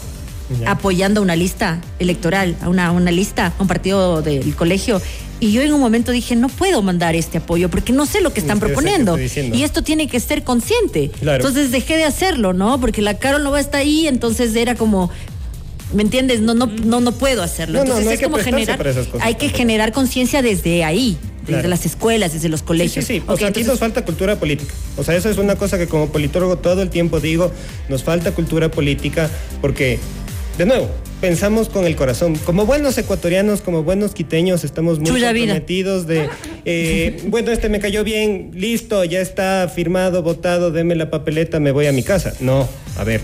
Ya. 0.58 0.72
apoyando 0.72 1.20
a 1.20 1.22
una 1.22 1.36
lista 1.36 1.80
electoral, 2.00 2.56
a 2.60 2.68
una, 2.68 3.10
lista, 3.12 3.52
a 3.58 3.62
un 3.62 3.68
partido 3.68 4.20
del 4.22 4.54
colegio. 4.56 5.00
Y 5.38 5.52
yo 5.52 5.62
en 5.62 5.72
un 5.72 5.80
momento 5.80 6.10
dije, 6.12 6.34
no 6.36 6.48
puedo 6.48 6.82
mandar 6.82 7.14
este 7.14 7.38
apoyo 7.38 7.68
porque 7.70 7.92
no 7.92 8.04
sé 8.04 8.20
lo 8.20 8.32
que 8.32 8.40
están 8.40 8.56
Sí, 8.58 8.60
que 8.60 8.66
proponiendo. 8.66 9.16
Y 9.18 9.62
esto 9.62 9.82
tiene 9.82 10.06
que 10.08 10.18
ser 10.20 10.42
consciente. 10.44 11.10
Claro. 11.20 11.36
Entonces 11.44 11.70
dejé 11.70 11.96
de 11.96 12.04
hacerlo, 12.04 12.52
¿no? 12.52 12.80
Porque 12.80 13.00
la 13.00 13.14
Carol 13.18 13.42
no 13.42 13.50
va 13.52 13.58
a 13.58 13.60
estar 13.60 13.80
ahí, 13.80 14.06
entonces 14.06 14.54
era 14.56 14.74
como... 14.74 15.10
¿Me 15.94 16.02
entiendes? 16.02 16.40
No, 16.40 16.54
no, 16.54 16.66
no, 16.66 17.00
no 17.00 17.10
puedo 17.12 17.42
hacerlo. 17.42 17.78
No, 17.78 17.82
Entonces 17.82 18.04
no 18.04 18.10
es 18.12 18.18
que 18.20 18.24
como 18.26 18.36
generar, 18.38 18.76
para 18.78 18.90
esas 18.90 19.08
cosas 19.08 19.26
hay 19.26 19.34
que 19.34 19.48
generar 19.48 19.90
conciencia 19.92 20.40
desde 20.40 20.84
ahí, 20.84 21.16
desde 21.40 21.52
Claro. 21.54 21.68
las 21.68 21.84
escuelas, 21.84 22.32
desde 22.32 22.48
los 22.48 22.60
Sí, 22.60 22.66
colegios. 22.66 23.04
sí, 23.04 23.14
sí. 23.14 23.22
O 23.26 23.32
Ok, 23.32 23.38
sea, 23.40 23.48
aquí 23.48 23.64
nos 23.64 23.80
falta 23.80 24.04
cultura 24.04 24.36
política. 24.38 24.72
O 24.96 25.02
sea, 25.02 25.16
eso 25.16 25.28
es 25.28 25.36
una 25.38 25.56
cosa 25.56 25.78
que 25.78 25.88
como 25.88 26.06
politólogo 26.10 26.58
todo 26.58 26.82
el 26.82 26.90
tiempo 26.90 27.18
digo, 27.18 27.50
nos 27.88 28.04
falta 28.04 28.30
cultura 28.32 28.70
política 28.70 29.28
porque, 29.60 29.98
de 30.60 30.66
nuevo, 30.66 30.90
pensamos 31.22 31.70
con 31.70 31.86
el 31.86 31.96
corazón. 31.96 32.36
Como 32.36 32.66
buenos 32.66 32.98
ecuatorianos, 32.98 33.62
como 33.62 33.82
buenos 33.82 34.12
quiteños, 34.12 34.62
estamos 34.62 34.98
muy 34.98 35.08
Chulla 35.08 35.32
vida. 35.32 35.54
comprometidos 35.54 36.06
de, 36.06 36.28
eh, 36.66 37.22
bueno, 37.28 37.50
este 37.50 37.70
me 37.70 37.80
cayó 37.80 38.04
bien, 38.04 38.50
listo, 38.52 39.02
ya 39.04 39.22
está 39.22 39.72
firmado, 39.74 40.22
votado, 40.22 40.70
deme 40.70 40.96
la 40.96 41.08
papeleta, 41.08 41.60
me 41.60 41.70
voy 41.70 41.86
a 41.86 41.92
mi 41.92 42.02
casa. 42.02 42.34
No, 42.40 42.68
a 42.98 43.04
ver. 43.04 43.22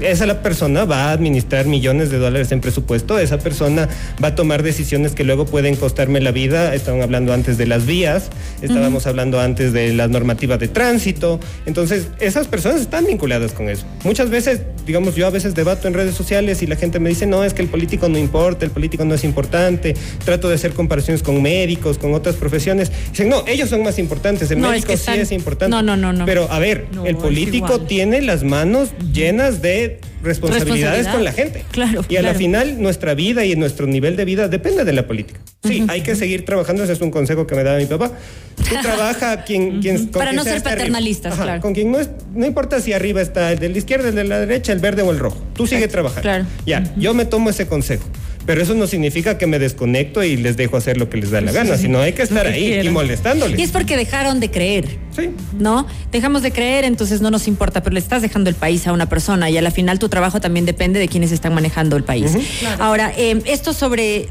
Esa 0.00 0.26
la 0.26 0.42
persona 0.42 0.84
va 0.84 1.10
a 1.10 1.12
administrar 1.12 1.66
millones 1.66 2.10
de 2.10 2.18
dólares 2.18 2.52
en 2.52 2.60
presupuesto, 2.60 3.18
esa 3.18 3.38
persona 3.38 3.88
va 4.22 4.28
a 4.28 4.34
tomar 4.34 4.62
decisiones 4.62 5.12
que 5.12 5.24
luego 5.24 5.46
pueden 5.46 5.74
costarme 5.76 6.20
la 6.20 6.30
vida. 6.30 6.74
Estaban 6.74 7.02
hablando 7.02 7.32
antes 7.32 7.58
de 7.58 7.66
las 7.66 7.86
vías, 7.86 8.30
estábamos 8.62 9.06
hablando 9.06 9.40
antes 9.40 9.72
de 9.72 9.92
las 9.92 10.10
normativas 10.10 10.60
de 10.60 10.68
tránsito. 10.68 11.40
Entonces, 11.66 12.08
esas 12.20 12.46
personas 12.46 12.80
están 12.80 13.06
vinculadas 13.06 13.52
con 13.52 13.68
eso. 13.68 13.84
Muchas 14.04 14.30
veces, 14.30 14.60
digamos, 14.86 15.14
yo 15.14 15.26
a 15.26 15.30
veces 15.30 15.54
debato 15.54 15.88
en 15.88 15.94
redes 15.94 16.14
sociales 16.14 16.62
y 16.62 16.66
la 16.66 16.76
gente 16.76 16.98
me 17.00 17.08
dice, 17.08 17.26
no, 17.26 17.44
es 17.44 17.54
que 17.54 17.62
el 17.62 17.68
político 17.68 18.08
no 18.08 18.18
importa, 18.18 18.64
el 18.64 18.70
político 18.70 19.04
no 19.04 19.14
es 19.14 19.24
importante. 19.24 19.94
Trato 20.24 20.48
de 20.48 20.54
hacer 20.56 20.72
comparaciones 20.72 21.22
con 21.22 21.40
médicos, 21.42 21.98
con 21.98 22.14
otras 22.14 22.36
profesiones. 22.36 22.90
Dicen, 23.10 23.28
no, 23.28 23.44
ellos 23.46 23.68
son 23.70 23.82
más 23.82 23.98
importantes, 23.98 24.50
el 24.50 24.60
No, 24.60 24.66
es 24.68 24.72
médico 24.72 24.88
que 24.88 24.96
sí 24.96 25.00
están- 25.02 25.20
es 25.20 25.32
importante. 25.32 25.70
No, 25.70 25.82
no, 25.82 25.96
no, 25.96 26.12
no. 26.12 26.26
Pero 26.26 26.50
a 26.50 26.58
ver, 26.58 26.86
No, 26.92 27.06
el 27.06 27.16
político 27.16 27.80
tiene 27.80 28.20
las 28.22 28.42
manos 28.44 28.90
llenas 29.12 29.62
de 29.62 30.00
responsabilidades 30.24 31.06
Responsabilidad. 31.06 31.12
con 31.14 31.24
la 31.24 31.32
gente. 31.32 31.64
Claro, 31.70 32.04
Y 32.08 32.16
a 32.16 32.22
la 32.22 32.34
final 32.34 32.80
nuestra 32.82 33.14
vida 33.14 33.44
y 33.44 33.54
nuestro 33.56 33.86
nivel 33.86 34.16
de 34.16 34.24
vida 34.24 34.48
depende 34.48 34.84
de 34.84 34.92
la 34.92 35.06
política. 35.06 35.40
Sí, 35.62 35.84
hay 35.88 36.00
que 36.02 36.14
seguir 36.16 36.44
trabajando, 36.44 36.82
ese 36.84 36.92
es 36.94 37.00
un 37.00 37.10
consejo 37.10 37.46
que 37.46 37.54
me 37.54 37.62
daba 37.62 37.78
mi 37.78 37.86
papá. 37.86 38.12
Tú 38.56 38.74
trabaja 38.82 39.44
quien, 39.44 39.80
quien 39.80 39.98
con 39.98 40.10
Para 40.12 40.30
quien 40.30 40.36
no 40.36 40.44
ser 40.44 40.62
paternalistas, 40.62 41.34
claro. 41.34 41.60
Con 41.62 41.74
quien 41.74 41.90
no 41.92 41.98
es, 42.00 42.10
no 42.34 42.46
importa 42.46 42.80
si 42.80 42.92
arriba 42.92 43.20
está 43.22 43.52
el 43.52 43.58
de 43.58 43.68
la 43.68 43.78
izquierda, 43.78 44.08
el 44.08 44.14
de 44.14 44.24
la 44.24 44.40
derecha, 44.40 44.72
el 44.72 44.78
verde 44.80 45.02
o 45.02 45.10
el 45.10 45.18
rojo. 45.18 45.42
Tú 45.54 45.66
sigue 45.66 45.88
trabajando. 45.88 46.22
claro. 46.22 46.46
Ya, 46.66 46.82
yo 46.96 47.14
me 47.14 47.24
tomo 47.24 47.50
ese 47.50 47.66
consejo. 47.66 48.04
Pero 48.46 48.62
eso 48.62 48.74
no 48.74 48.86
significa 48.86 49.38
que 49.38 49.46
me 49.46 49.58
desconecto 49.58 50.22
y 50.22 50.36
les 50.36 50.56
dejo 50.56 50.76
hacer 50.76 50.98
lo 50.98 51.08
que 51.08 51.16
les 51.16 51.30
da 51.30 51.40
la 51.40 51.50
gana, 51.52 51.78
sino 51.78 52.00
hay 52.00 52.12
que 52.12 52.22
estar 52.22 52.46
ahí 52.46 52.78
y 52.78 52.88
molestándoles. 52.90 53.58
Y 53.58 53.62
es 53.62 53.70
porque 53.70 53.96
dejaron 53.96 54.38
de 54.40 54.50
creer. 54.50 54.98
Sí. 55.16 55.30
¿no? 55.58 55.86
Dejamos 56.12 56.42
de 56.42 56.50
creer, 56.50 56.84
entonces 56.84 57.20
no 57.22 57.30
nos 57.30 57.48
importa, 57.48 57.82
pero 57.82 57.94
le 57.94 58.00
estás 58.00 58.20
dejando 58.20 58.50
el 58.50 58.56
país 58.56 58.86
a 58.86 58.92
una 58.92 59.08
persona 59.08 59.48
y 59.48 59.56
a 59.56 59.62
la 59.62 59.70
final 59.70 59.98
tu 59.98 60.08
trabajo 60.10 60.40
también 60.40 60.66
depende 60.66 60.98
de 61.00 61.08
quienes 61.08 61.32
están 61.32 61.54
manejando 61.54 61.96
el 61.96 62.04
país. 62.04 62.32
Ahora, 62.80 63.12
eh, 63.16 63.40
esto 63.46 63.72
sobre, 63.72 64.28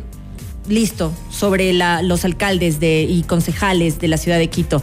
listo, 0.70 1.12
sobre 1.32 1.74
la- 1.74 2.01
los 2.01 2.24
alcaldes 2.25 2.79
de, 2.79 3.01
y 3.03 3.24
concejales 3.24 4.00
de 4.00 4.08
la 4.08 4.17
ciudad 4.17 4.38
de 4.38 4.48
Quito. 4.48 4.82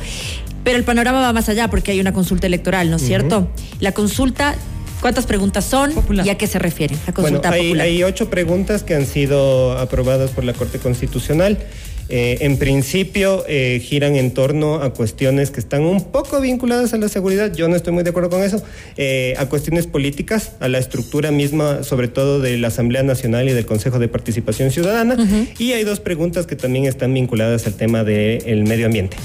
Pero 0.65 0.77
el 0.77 0.85
panorama 0.85 1.21
va 1.21 1.33
más 1.33 1.49
allá 1.49 1.69
porque 1.71 1.93
hay 1.93 2.01
una 2.01 2.13
consulta 2.13 2.47
electoral, 2.47 2.91
¿no 2.91 2.97
es 2.97 3.03
cierto? 3.03 3.49
La 3.81 3.93
consulta, 3.93 4.55
¿cuántas 5.01 5.27
preguntas 5.27 5.65
son 5.65 5.93
y 6.25 6.29
a 6.29 6.37
qué 6.39 6.47
se 6.47 6.59
refiere? 6.59 6.95
La 7.07 7.13
Bueno, 7.13 7.39
consulta 7.39 7.51
hay, 7.51 7.63
popular. 7.69 7.87
hay 7.87 8.03
ocho 8.03 8.31
preguntas 8.31 8.83
que 8.83 8.95
han 8.95 9.07
sido 9.07 9.79
aprobadas 9.79 10.31
por 10.31 10.45
la 10.45 10.53
Corte 10.53 10.79
Constitucional. 10.79 11.59
Eh, 12.13 12.39
en 12.45 12.57
principio 12.59 13.45
eh, 13.47 13.81
giran 13.85 14.17
en 14.17 14.33
torno 14.33 14.83
a 14.83 14.93
cuestiones 14.93 15.53
que 15.53 15.61
están 15.61 15.83
un 15.83 16.11
poco 16.11 16.41
vinculadas 16.41 16.93
a 16.93 16.97
la 16.97 17.09
seguridad, 17.09 17.55
yo 17.55 17.69
no 17.69 17.77
estoy 17.77 17.93
muy 17.93 18.03
de 18.03 18.11
acuerdo 18.11 18.31
con 18.31 18.43
eso, 18.43 18.61
eh, 18.97 19.35
a 19.39 19.47
cuestiones 19.47 19.87
políticas, 19.87 20.55
a 20.59 20.67
la 20.67 20.79
estructura 20.79 21.31
misma, 21.31 21.85
sobre 21.85 22.09
todo 22.09 22.41
de 22.41 22.59
la 22.59 22.67
Asamblea 22.67 23.05
Nacional 23.05 23.49
y 23.49 23.53
del 23.53 23.65
Consejo 23.65 24.01
de 24.01 24.09
Participación 24.09 24.73
Ciudadana, 24.73 25.17
y 25.57 25.71
hay 25.71 25.85
dos 25.85 26.01
preguntas 26.01 26.49
que 26.49 26.57
también 26.57 26.87
están 26.87 27.15
vinculadas 27.15 27.69
al 27.69 27.75
tema 27.75 28.03
del 28.03 28.65
medio 28.65 28.87
ambiente. 28.87 29.17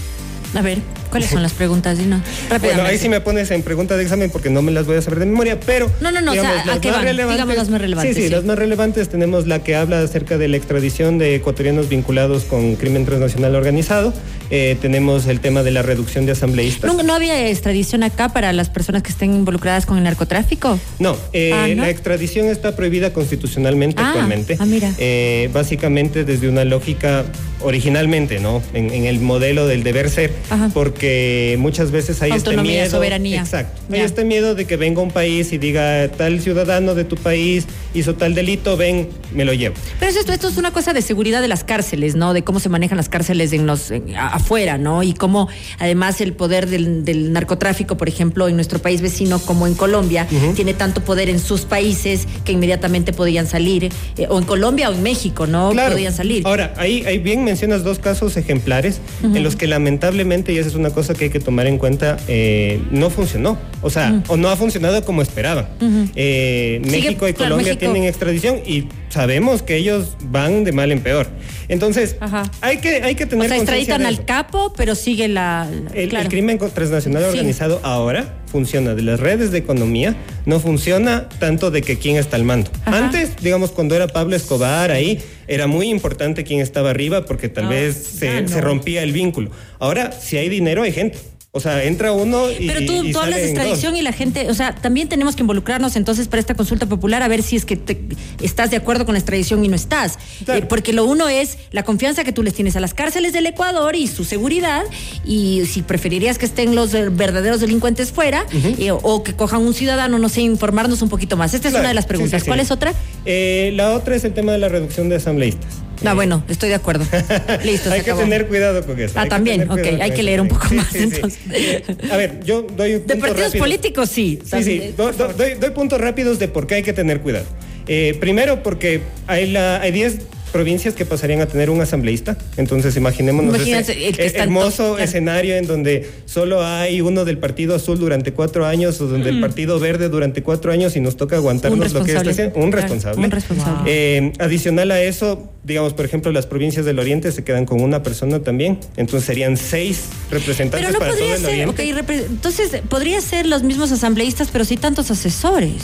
A 0.54 0.62
ver, 0.62 0.78
¿cuáles 1.16 1.30
son 1.30 1.42
las 1.44 1.54
preguntas, 1.54 1.98
Dino? 1.98 2.18
Rápidamente. 2.50 2.68
Bueno, 2.76 2.84
ahí 2.90 2.98
sí 2.98 3.10
me 3.10 3.22
pones 3.22 3.50
en 3.52 3.62
pregunta 3.64 3.96
de 3.98 4.04
examen 4.04 4.30
porque 4.30 4.50
no 4.50 4.62
me 4.62 4.72
las 4.72 4.86
voy 4.86 4.98
a 4.98 5.02
saber 5.02 5.20
de 5.20 5.26
memoria, 5.26 5.60
pero... 5.60 5.90
No, 6.02 6.12
no, 6.12 6.22
no, 6.22 6.32
o 6.32 6.36
sea, 6.36 6.62
¿a 6.62 6.66
las 6.66 6.80
qué 6.80 6.90
más 6.90 6.98
van? 6.98 7.06
relevantes- 7.08 7.32
Digamos 7.36 7.56
las 7.56 7.70
más 7.70 7.82
relevantes, 7.82 8.16
Sí, 8.16 8.22
sí, 8.22 8.28
sí. 8.28 8.34
las 8.34 8.44
más 8.44 8.58
relevantes 8.58 9.10
tenemos 9.10 9.48
la 9.48 9.64
que 9.64 9.76
habla 9.76 10.02
acerca 10.02 10.38
de 10.38 10.48
la 10.48 10.58
extradición 10.58 11.18
de 11.18 11.36
ecuatorianos 11.36 11.90
vinculados 11.90 12.44
con 12.44 12.76
crimen 12.76 13.06
transnacional 13.06 13.56
organizado. 13.56 14.14
Eh, 14.52 14.78
tenemos 14.82 15.26
el 15.28 15.40
tema 15.40 15.64
de 15.64 15.72
la 15.72 15.82
reducción 15.82 16.26
de 16.26 16.34
asambleístas. 16.34 16.94
¿No, 16.94 17.02
no 17.02 17.14
había 17.16 17.48
extradición 17.50 18.04
acá 18.04 18.30
para 18.30 18.54
las 18.54 18.70
personas 18.70 19.02
que 19.02 19.10
estén 19.10 19.34
involucradas 19.34 19.86
con 19.86 19.98
el 19.98 20.04
narcotráfico? 20.04 20.80
No, 21.00 21.18
eh, 21.34 21.52
Ah, 21.54 21.68
¿no? 21.76 21.82
la 21.84 21.90
extradición 21.90 22.48
está 22.48 22.76
prohibida 22.76 23.12
constitucionalmente 23.14 24.02
Ah, 24.02 24.10
actualmente. 24.10 24.58
ah, 24.60 24.66
mira. 24.66 24.92
Eh, 25.00 25.50
básicamente 25.54 26.24
desde 26.26 26.48
una 26.50 26.64
lógica 26.66 27.24
originalmente, 27.62 28.40
¿no? 28.40 28.62
En, 28.74 28.92
en 28.94 29.06
el 29.06 29.20
modelo 29.20 29.66
del 29.68 29.84
deber 29.84 30.10
ser, 30.10 30.32
Ajá. 30.50 30.70
porque 30.74 31.05
porque 31.06 31.56
muchas 31.60 31.92
veces 31.92 32.22
hay 32.22 32.32
este 32.32 32.50
Autonomía, 32.50 32.82
miedo. 32.82 32.92
soberanía. 32.92 33.40
Exacto. 33.42 33.82
Ya. 33.90 33.98
Hay 33.98 34.02
este 34.02 34.26
miedo 34.26 34.56
de 34.56 34.66
que 34.66 34.76
venga 34.78 35.02
un 35.02 35.12
país 35.12 35.52
y 35.54 35.58
diga 35.58 36.08
tal 36.10 36.42
ciudadano 36.42 36.96
de 36.96 37.04
tu 37.04 37.16
país 37.16 37.66
hizo 37.94 38.16
tal 38.16 38.34
delito, 38.36 38.76
ven, 38.76 39.08
me 39.34 39.46
lo 39.46 39.54
llevo. 39.54 39.76
Pero 40.00 40.12
esto, 40.12 40.34
esto 40.34 40.48
es 40.50 40.58
una 40.58 40.72
cosa 40.72 40.92
de 40.94 41.02
seguridad 41.02 41.42
de 41.42 41.48
las 41.48 41.64
cárceles, 41.64 42.16
¿no? 42.16 42.34
De 42.34 42.44
cómo 42.44 42.60
se 42.60 42.68
manejan 42.70 42.98
las 42.98 43.08
cárceles 43.08 43.54
en 43.54 43.66
los 43.68 43.92
en- 43.92 44.16
afuera, 44.16 44.78
¿no? 44.78 45.02
Y 45.04 45.14
cómo 45.14 45.48
además 45.80 46.20
el 46.22 46.34
poder 46.34 46.68
del, 46.68 47.06
del 47.06 47.32
narcotráfico, 47.32 47.96
por 47.98 48.10
ejemplo, 48.10 48.48
en 48.50 48.56
nuestro 48.56 48.80
país 48.80 49.02
vecino 49.02 49.40
como 49.40 49.68
en 49.68 49.76
Colombia, 49.76 50.28
tiene 50.56 50.74
tanto 50.74 51.02
poder 51.02 51.30
en 51.30 51.40
sus 51.40 51.62
países 51.62 52.28
que 52.44 52.52
inmediatamente 52.52 53.14
podían 53.14 53.48
salir, 53.48 53.90
eh, 54.18 54.28
o 54.30 54.40
en 54.40 54.46
Colombia 54.46 54.90
o 54.90 54.94
en 54.94 55.04
México, 55.04 55.46
¿no? 55.48 55.72
Podían 55.72 56.14
salir. 56.14 56.46
Ahora, 56.46 56.74
ahí, 56.78 57.04
ahí 57.06 57.18
bien 57.20 57.44
mencionas 57.44 57.84
dos 57.84 58.00
casos 58.00 58.36
ejemplares 58.38 59.00
en 59.24 59.42
los 59.44 59.56
que 59.56 59.68
lamentablemente, 59.68 60.52
y 60.52 60.58
esa 60.58 60.68
es 60.70 60.76
una 60.76 60.90
cosa 60.96 61.14
que 61.14 61.26
hay 61.26 61.30
que 61.30 61.40
tomar 61.40 61.68
en 61.68 61.78
cuenta, 61.78 62.18
eh, 62.28 62.82
no 62.90 63.12
funcionó. 63.12 63.58
O 63.84 63.90
sea, 63.92 64.24
o 64.30 64.38
no 64.38 64.50
ha 64.50 64.56
funcionado 64.56 65.06
como 65.06 65.22
esperaban. 65.22 65.68
Eh, 66.16 66.82
México 66.86 67.28
y 67.28 67.34
claro, 67.34 67.52
Colombia 67.56 67.74
México- 67.76 67.92
tienen 67.92 68.04
extradición 68.10 68.62
y 68.66 68.88
sabemos 69.10 69.62
que 69.62 69.76
ellos 69.76 70.16
van 70.24 70.64
de 70.64 70.72
mal 70.72 70.92
en 70.92 71.02
peor. 71.02 71.28
Entonces, 71.68 72.16
Ajá. 72.20 72.44
hay 72.62 72.78
que, 72.78 73.04
hay 73.04 73.16
que 73.16 73.26
o 73.26 73.28
tener 73.28 73.48
sea, 73.50 73.58
conciencia 73.58 73.96
extraditan 73.96 74.06
al 74.06 74.26
capo, 74.26 74.74
pero 74.76 74.96
sigue 74.96 75.28
la. 75.28 75.68
la- 75.70 75.92
El, 75.94 76.10
claro. 76.10 76.24
el 76.24 76.30
crimen 76.30 76.58
transnacional 76.58 77.24
Sí. 77.24 77.30
organizado 77.30 77.80
ahora 77.84 78.40
funciona 78.56 78.96
de 78.96 79.02
las 79.02 79.20
redes 79.20 79.52
de 79.52 79.58
economía, 79.58 80.16
no 80.46 80.62
funciona 80.62 81.28
tanto 81.40 81.72
de 81.72 81.82
que 81.82 82.00
quién 82.00 82.16
está 82.16 82.38
al 82.38 82.46
mando. 82.46 82.72
Ajá. 82.86 83.00
Antes, 83.00 83.36
digamos, 83.42 83.72
cuando 83.72 83.98
era 83.98 84.08
Pablo 84.08 84.34
Escobar 84.34 84.92
ahí, 84.92 85.20
era 85.46 85.68
muy 85.68 85.90
importante 85.90 86.46
quién 86.46 86.62
estaba 86.62 86.92
arriba 86.92 87.26
porque 87.26 87.50
tal 87.50 87.68
vez 87.68 88.14
ya 88.14 88.20
se, 88.20 88.42
no. 88.44 88.48
se 88.48 88.62
rompía 88.62 89.04
el 89.04 89.12
vínculo. 89.12 89.52
Ahora, 89.78 90.14
si 90.14 90.38
hay 90.38 90.48
dinero, 90.48 90.84
hay 90.84 90.94
gente. 90.94 91.18
O 91.58 91.62
sea, 91.62 91.86
entra 91.86 92.12
uno 92.12 92.52
y. 92.52 92.68
Pero 92.68 92.86
tú, 92.86 93.04
y 93.06 93.14
tú 93.14 93.20
hablas 93.20 93.40
de 93.40 93.46
extradición 93.46 93.96
y 93.96 94.02
la 94.02 94.12
gente, 94.12 94.50
o 94.50 94.54
sea, 94.54 94.76
también 94.76 95.08
tenemos 95.08 95.38
que 95.38 95.42
involucrarnos 95.44 95.96
entonces 95.96 96.28
para 96.28 96.42
esta 96.42 96.54
consulta 96.54 96.86
popular 96.86 97.24
a 97.24 97.30
ver 97.30 97.42
si 97.44 97.56
es 97.56 97.64
que 97.64 97.78
te- 97.78 97.98
estás 98.42 98.72
de 98.72 98.76
acuerdo 98.78 99.06
con 99.06 99.14
la 99.14 99.20
extradición 99.20 99.64
y 99.64 99.70
no 99.70 99.76
estás. 99.78 100.20
Claro. 100.44 100.60
Eh, 100.60 100.66
porque 100.68 100.92
lo 100.92 101.06
uno 101.06 101.30
es 101.30 101.58
la 101.72 101.84
confianza 101.84 102.26
que 102.26 102.34
tú 102.34 102.44
les 102.44 102.54
tienes 102.56 102.76
a 102.76 102.82
las 102.82 102.94
cárceles 102.94 103.32
del 103.32 103.46
Ecuador 103.46 103.96
y 103.96 104.08
su 104.08 104.26
seguridad, 104.26 104.84
y 105.24 105.64
si 105.66 105.82
preferirías 105.82 106.38
que 106.38 106.46
estén 106.46 106.76
los 106.76 106.92
verdaderos 106.92 107.62
delincuentes 107.62 108.12
fuera, 108.12 108.46
eh, 108.52 108.92
o 108.92 109.24
que 109.24 109.34
cojan 109.34 109.62
un 109.62 109.74
ciudadano, 109.74 110.20
no 110.20 110.28
sé, 110.28 110.42
informarnos 110.42 111.02
un 111.04 111.08
poquito 111.08 111.38
más. 111.38 111.54
Esta 111.54 111.70
es 111.70 111.72
Claro, 111.72 111.84
una 111.84 111.88
de 111.90 111.96
las 111.96 112.04
sí, 112.04 112.10
preguntas. 112.10 112.42
sí, 112.42 112.46
sí. 112.46 112.50
¿Cuál 112.50 112.60
es 112.60 112.70
otra? 112.72 112.94
Eh, 113.26 113.72
la 113.76 113.92
otra 113.94 114.18
es 114.18 114.26
el 114.26 114.34
tema 114.34 114.52
de 114.52 114.58
la 114.58 114.68
reducción 114.68 115.08
de 115.08 115.16
asambleístas. 115.16 115.85
Ah, 116.04 116.12
Eh, 116.12 116.14
bueno, 116.16 116.44
estoy 116.50 116.70
de 116.70 116.76
acuerdo. 116.76 117.06
Listo, 117.64 117.92
hay 117.92 118.00
se 118.00 118.06
que 118.06 118.12
acabó. 118.12 118.22
tener 118.22 118.48
cuidado 118.48 118.86
con 118.86 119.00
eso. 119.00 119.14
Ah, 119.18 119.22
hay 119.24 119.30
también, 119.30 119.70
ok, 119.70 119.80
hay 120.02 120.12
que 120.12 120.24
leer 120.24 120.42
un 120.42 120.48
poco 120.48 120.68
más, 120.74 120.94
entonces. 120.96 121.40
Eh, 121.52 121.84
a 122.12 122.18
ver, 122.18 122.40
yo 122.44 122.64
doy 122.64 122.96
un 122.96 123.02
De 123.08 123.14
punto 123.16 123.28
partidos 123.28 123.48
rápido. 123.50 123.64
políticos, 123.64 124.10
sí. 124.10 124.40
Sí, 124.44 124.64
sí, 124.64 124.94
do- 124.98 125.12
do- 125.14 125.34
doy, 125.34 125.54
doy 125.56 125.70
puntos 125.72 126.00
rápidos 126.02 126.40
de 126.40 126.48
por 126.48 126.68
qué 126.68 126.76
hay 126.76 126.84
que 126.84 126.94
tener 126.94 127.22
cuidado. 127.22 127.46
Eh, 127.88 128.18
primero, 128.20 128.64
porque 128.64 129.02
hay 129.28 129.54
10 129.92 130.18
provincias 130.56 130.94
que 130.94 131.06
pasarían 131.06 131.42
a 131.42 131.48
tener 131.48 131.70
un 131.70 131.82
asambleísta. 131.82 132.38
Entonces, 132.56 132.96
imaginémonos 132.96 133.54
ese 133.60 134.08
el 134.08 134.16
que 134.16 134.26
está 134.26 134.38
en 134.38 134.44
hermoso 134.46 134.78
top, 134.78 134.96
claro. 134.96 135.04
escenario 135.04 135.56
en 135.58 135.68
donde 135.68 136.10
solo 136.26 136.66
hay 136.66 137.02
uno 137.02 137.26
del 137.26 137.38
Partido 137.40 137.76
Azul 137.76 138.00
durante 138.00 138.32
cuatro 138.32 138.66
años 138.66 139.02
o 139.02 139.08
donde 139.08 139.32
el 139.32 139.42
Partido 139.42 139.80
Verde 139.82 140.08
durante 140.08 140.44
cuatro 140.44 140.72
años 140.72 140.96
y 140.96 141.02
nos 141.02 141.18
toca 141.18 141.36
aguantarnos 141.36 141.92
lo 141.92 142.06
que 142.06 142.14
es. 142.14 142.18
Un 142.56 142.72
Claro, 142.72 142.72
responsable. 142.72 143.26
un 143.26 143.32
responsable. 143.32 143.84
Eh, 143.86 144.32
adicional 144.40 144.92
a 144.92 145.02
eso, 145.02 145.52
digamos, 145.66 145.94
por 145.94 146.06
ejemplo, 146.06 146.32
las 146.32 146.46
provincias 146.46 146.86
del 146.86 147.00
Oriente 147.00 147.34
se 147.34 147.44
quedan 147.44 147.66
con 147.66 147.82
una 147.82 148.02
persona 148.02 148.40
también. 148.40 148.80
Entonces 148.96 149.26
serían 149.28 149.58
seis 149.58 150.06
representantes 150.32 150.88
Pero 150.88 150.94
no 150.94 151.00
para 151.00 151.12
todo 151.12 151.20
podría 151.20 151.36
el 151.36 151.42
ser, 151.42 151.68
Oriente. 151.68 152.26
entonces 152.30 152.82
podría 152.88 153.20
ser 153.20 153.46
los 153.46 153.64
mismos 153.64 153.92
asambleístas, 153.92 154.48
pero 154.54 154.64
sí 154.64 154.78
tantos 154.78 155.12
asesores. 155.12 155.82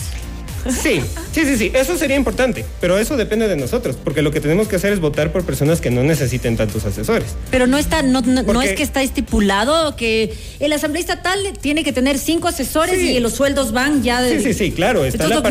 Sí, 0.69 1.01
sí, 1.31 1.45
sí, 1.45 1.57
sí, 1.57 1.71
eso 1.73 1.97
sería 1.97 2.15
importante, 2.15 2.65
pero 2.79 2.97
eso 2.97 3.17
depende 3.17 3.47
de 3.47 3.55
nosotros, 3.57 3.97
porque 4.03 4.21
lo 4.21 4.31
que 4.31 4.39
tenemos 4.41 4.67
que 4.67 4.75
hacer 4.75 4.93
es 4.93 4.99
votar 4.99 5.31
por 5.31 5.43
personas 5.43 5.81
que 5.81 5.89
no 5.91 6.03
necesiten 6.03 6.57
tantos 6.57 6.85
asesores. 6.85 7.29
Pero 7.49 7.67
no 7.67 7.77
está, 7.77 8.01
no, 8.03 8.21
no, 8.21 8.43
no 8.43 8.61
es 8.61 8.73
que 8.73 8.83
está 8.83 9.01
estipulado 9.01 9.95
que 9.95 10.33
el 10.59 10.73
asambleísta 10.73 11.21
tal 11.21 11.39
tiene 11.61 11.83
que 11.83 11.93
tener 11.93 12.17
cinco 12.17 12.47
asesores 12.47 12.99
Sí. 12.99 13.11
y 13.11 13.19
los 13.19 13.33
sueldos 13.33 13.71
van 13.71 14.03
ya 14.03 14.21
de. 14.21 14.37
Sí, 14.37 14.43
sí, 14.43 14.53
sí, 14.53 14.71
claro, 14.71 15.05
está 15.05 15.27
la 15.27 15.35
lo 15.35 15.43
que- 15.43 15.49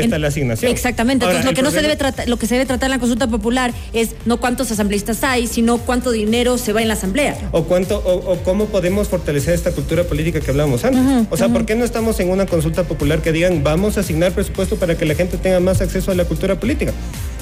está 0.00 0.18
la 0.18 0.28
asignación. 0.28 0.70
Exactamente. 0.70 1.24
Ahora, 1.24 1.38
entonces 1.38 1.52
lo 1.52 1.56
que 1.56 1.62
no 1.62 1.70
se 1.70 1.82
debe 1.82 1.96
tratar, 1.96 2.28
lo 2.28 2.36
que 2.38 2.46
se 2.46 2.54
debe 2.54 2.66
tratar 2.66 2.86
en 2.88 2.92
la 2.92 2.98
consulta 2.98 3.26
popular 3.26 3.72
es 3.92 4.10
no 4.24 4.38
cuántos 4.38 4.70
asambleístas 4.70 5.22
hay, 5.24 5.46
sino 5.46 5.78
cuánto 5.78 6.10
dinero 6.10 6.58
se 6.58 6.72
va 6.72 6.82
en 6.82 6.88
la 6.88 6.94
asamblea. 6.94 7.36
O 7.52 7.64
cuánto, 7.64 7.98
o, 7.98 8.32
o 8.32 8.36
cómo 8.42 8.66
podemos 8.66 9.08
fortalecer 9.08 9.54
esta 9.54 9.72
cultura 9.72 10.04
política 10.04 10.40
que 10.40 10.50
hablábamos 10.50 10.84
antes. 10.84 11.26
o 11.30 11.36
sea, 11.36 11.48
¿por 11.48 11.66
qué 11.66 11.74
no 11.74 11.84
estamos 11.84 12.18
en 12.20 12.30
una 12.30 12.46
consulta 12.46 12.84
popular 12.84 13.22
que 13.22 13.32
digan 13.32 13.62
vamos 13.62 13.98
a 13.98 14.02
asignar 14.06 14.32
presupuesto 14.32 14.76
para 14.76 14.96
que 14.96 15.04
la 15.04 15.14
gente 15.14 15.36
tenga 15.36 15.60
más 15.60 15.80
acceso 15.80 16.10
a 16.10 16.14
la 16.14 16.24
cultura 16.24 16.58
política? 16.58 16.92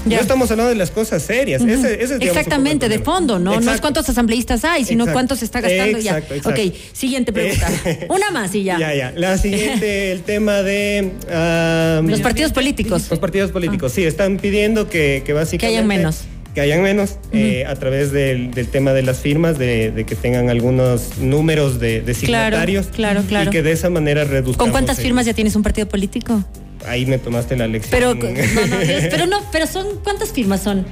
Ya. 0.06 0.16
No 0.16 0.22
estamos 0.22 0.50
hablando 0.50 0.68
de 0.68 0.76
las 0.76 0.90
cosas 0.90 1.22
serias. 1.22 1.62
Ese, 1.62 1.72
ese 1.72 1.92
es, 1.94 1.98
digamos, 2.20 2.36
Exactamente, 2.36 2.88
de 2.90 2.98
fondo, 2.98 3.38
¿no? 3.38 3.58
No 3.60 3.72
es 3.72 3.80
cuántos 3.80 4.06
asambleístas 4.08 4.62
hay, 4.64 4.84
sino 4.84 5.04
Exacto. 5.04 5.14
cuánto 5.14 5.36
se 5.36 5.44
está 5.46 5.62
gastando 5.62 5.98
Exacto, 5.98 6.34
ya. 6.34 6.36
exacto. 6.36 6.62
Ok, 6.62 6.74
siguiente 6.92 7.32
pregunta. 7.32 7.68
Eh, 7.84 8.06
Una 8.08 8.30
más 8.30 8.54
y 8.54 8.64
ya. 8.64 8.78
Ya, 8.84 8.94
ya. 8.94 9.12
La 9.16 9.38
siguiente, 9.38 10.12
el 10.12 10.22
tema 10.22 10.62
de... 10.62 11.12
ah, 11.30 12.02
Los 12.04 12.20
partidos 12.20 12.52
políticos. 12.52 13.06
Los 13.10 13.18
partidos 13.18 13.50
políticos, 13.50 13.92
sí, 13.92 14.04
están 14.04 14.36
pidiendo 14.38 14.88
que, 14.88 15.22
que 15.24 15.32
básicamente... 15.32 15.66
Que 15.66 15.66
hayan 15.66 15.86
menos. 15.86 16.24
Que 16.54 16.60
hayan 16.60 16.82
menos, 16.82 17.18
eh, 17.32 17.64
a 17.66 17.74
través 17.74 18.12
del, 18.12 18.52
del 18.52 18.68
tema 18.68 18.92
de 18.92 19.02
las 19.02 19.18
firmas, 19.18 19.58
de, 19.58 19.90
de 19.90 20.04
que 20.04 20.14
tengan 20.14 20.50
algunos 20.50 21.18
números 21.18 21.80
de, 21.80 22.00
de 22.00 22.14
signatarios. 22.14 22.86
claro, 22.86 23.22
claro. 23.28 23.50
Y 23.50 23.52
que 23.52 23.62
de 23.62 23.72
esa 23.72 23.90
manera 23.90 24.22
reduzcamos... 24.24 24.56
¿Con 24.58 24.70
cuántas 24.70 24.98
el- 24.98 25.04
firmas 25.04 25.26
ya 25.26 25.34
tienes 25.34 25.56
un 25.56 25.64
partido 25.64 25.88
político? 25.88 26.44
Ahí 26.86 27.06
me 27.06 27.18
tomaste 27.18 27.56
la 27.56 27.66
lección. 27.66 27.90
Pero 27.90 28.14
no, 28.14 28.66
no, 28.68 28.78
Dios, 28.78 29.04
pero 29.10 29.26
no, 29.26 29.40
pero 29.50 29.66
son 29.66 29.86
¿cuántas 30.04 30.30
firmas 30.30 30.62
son? 30.62 30.86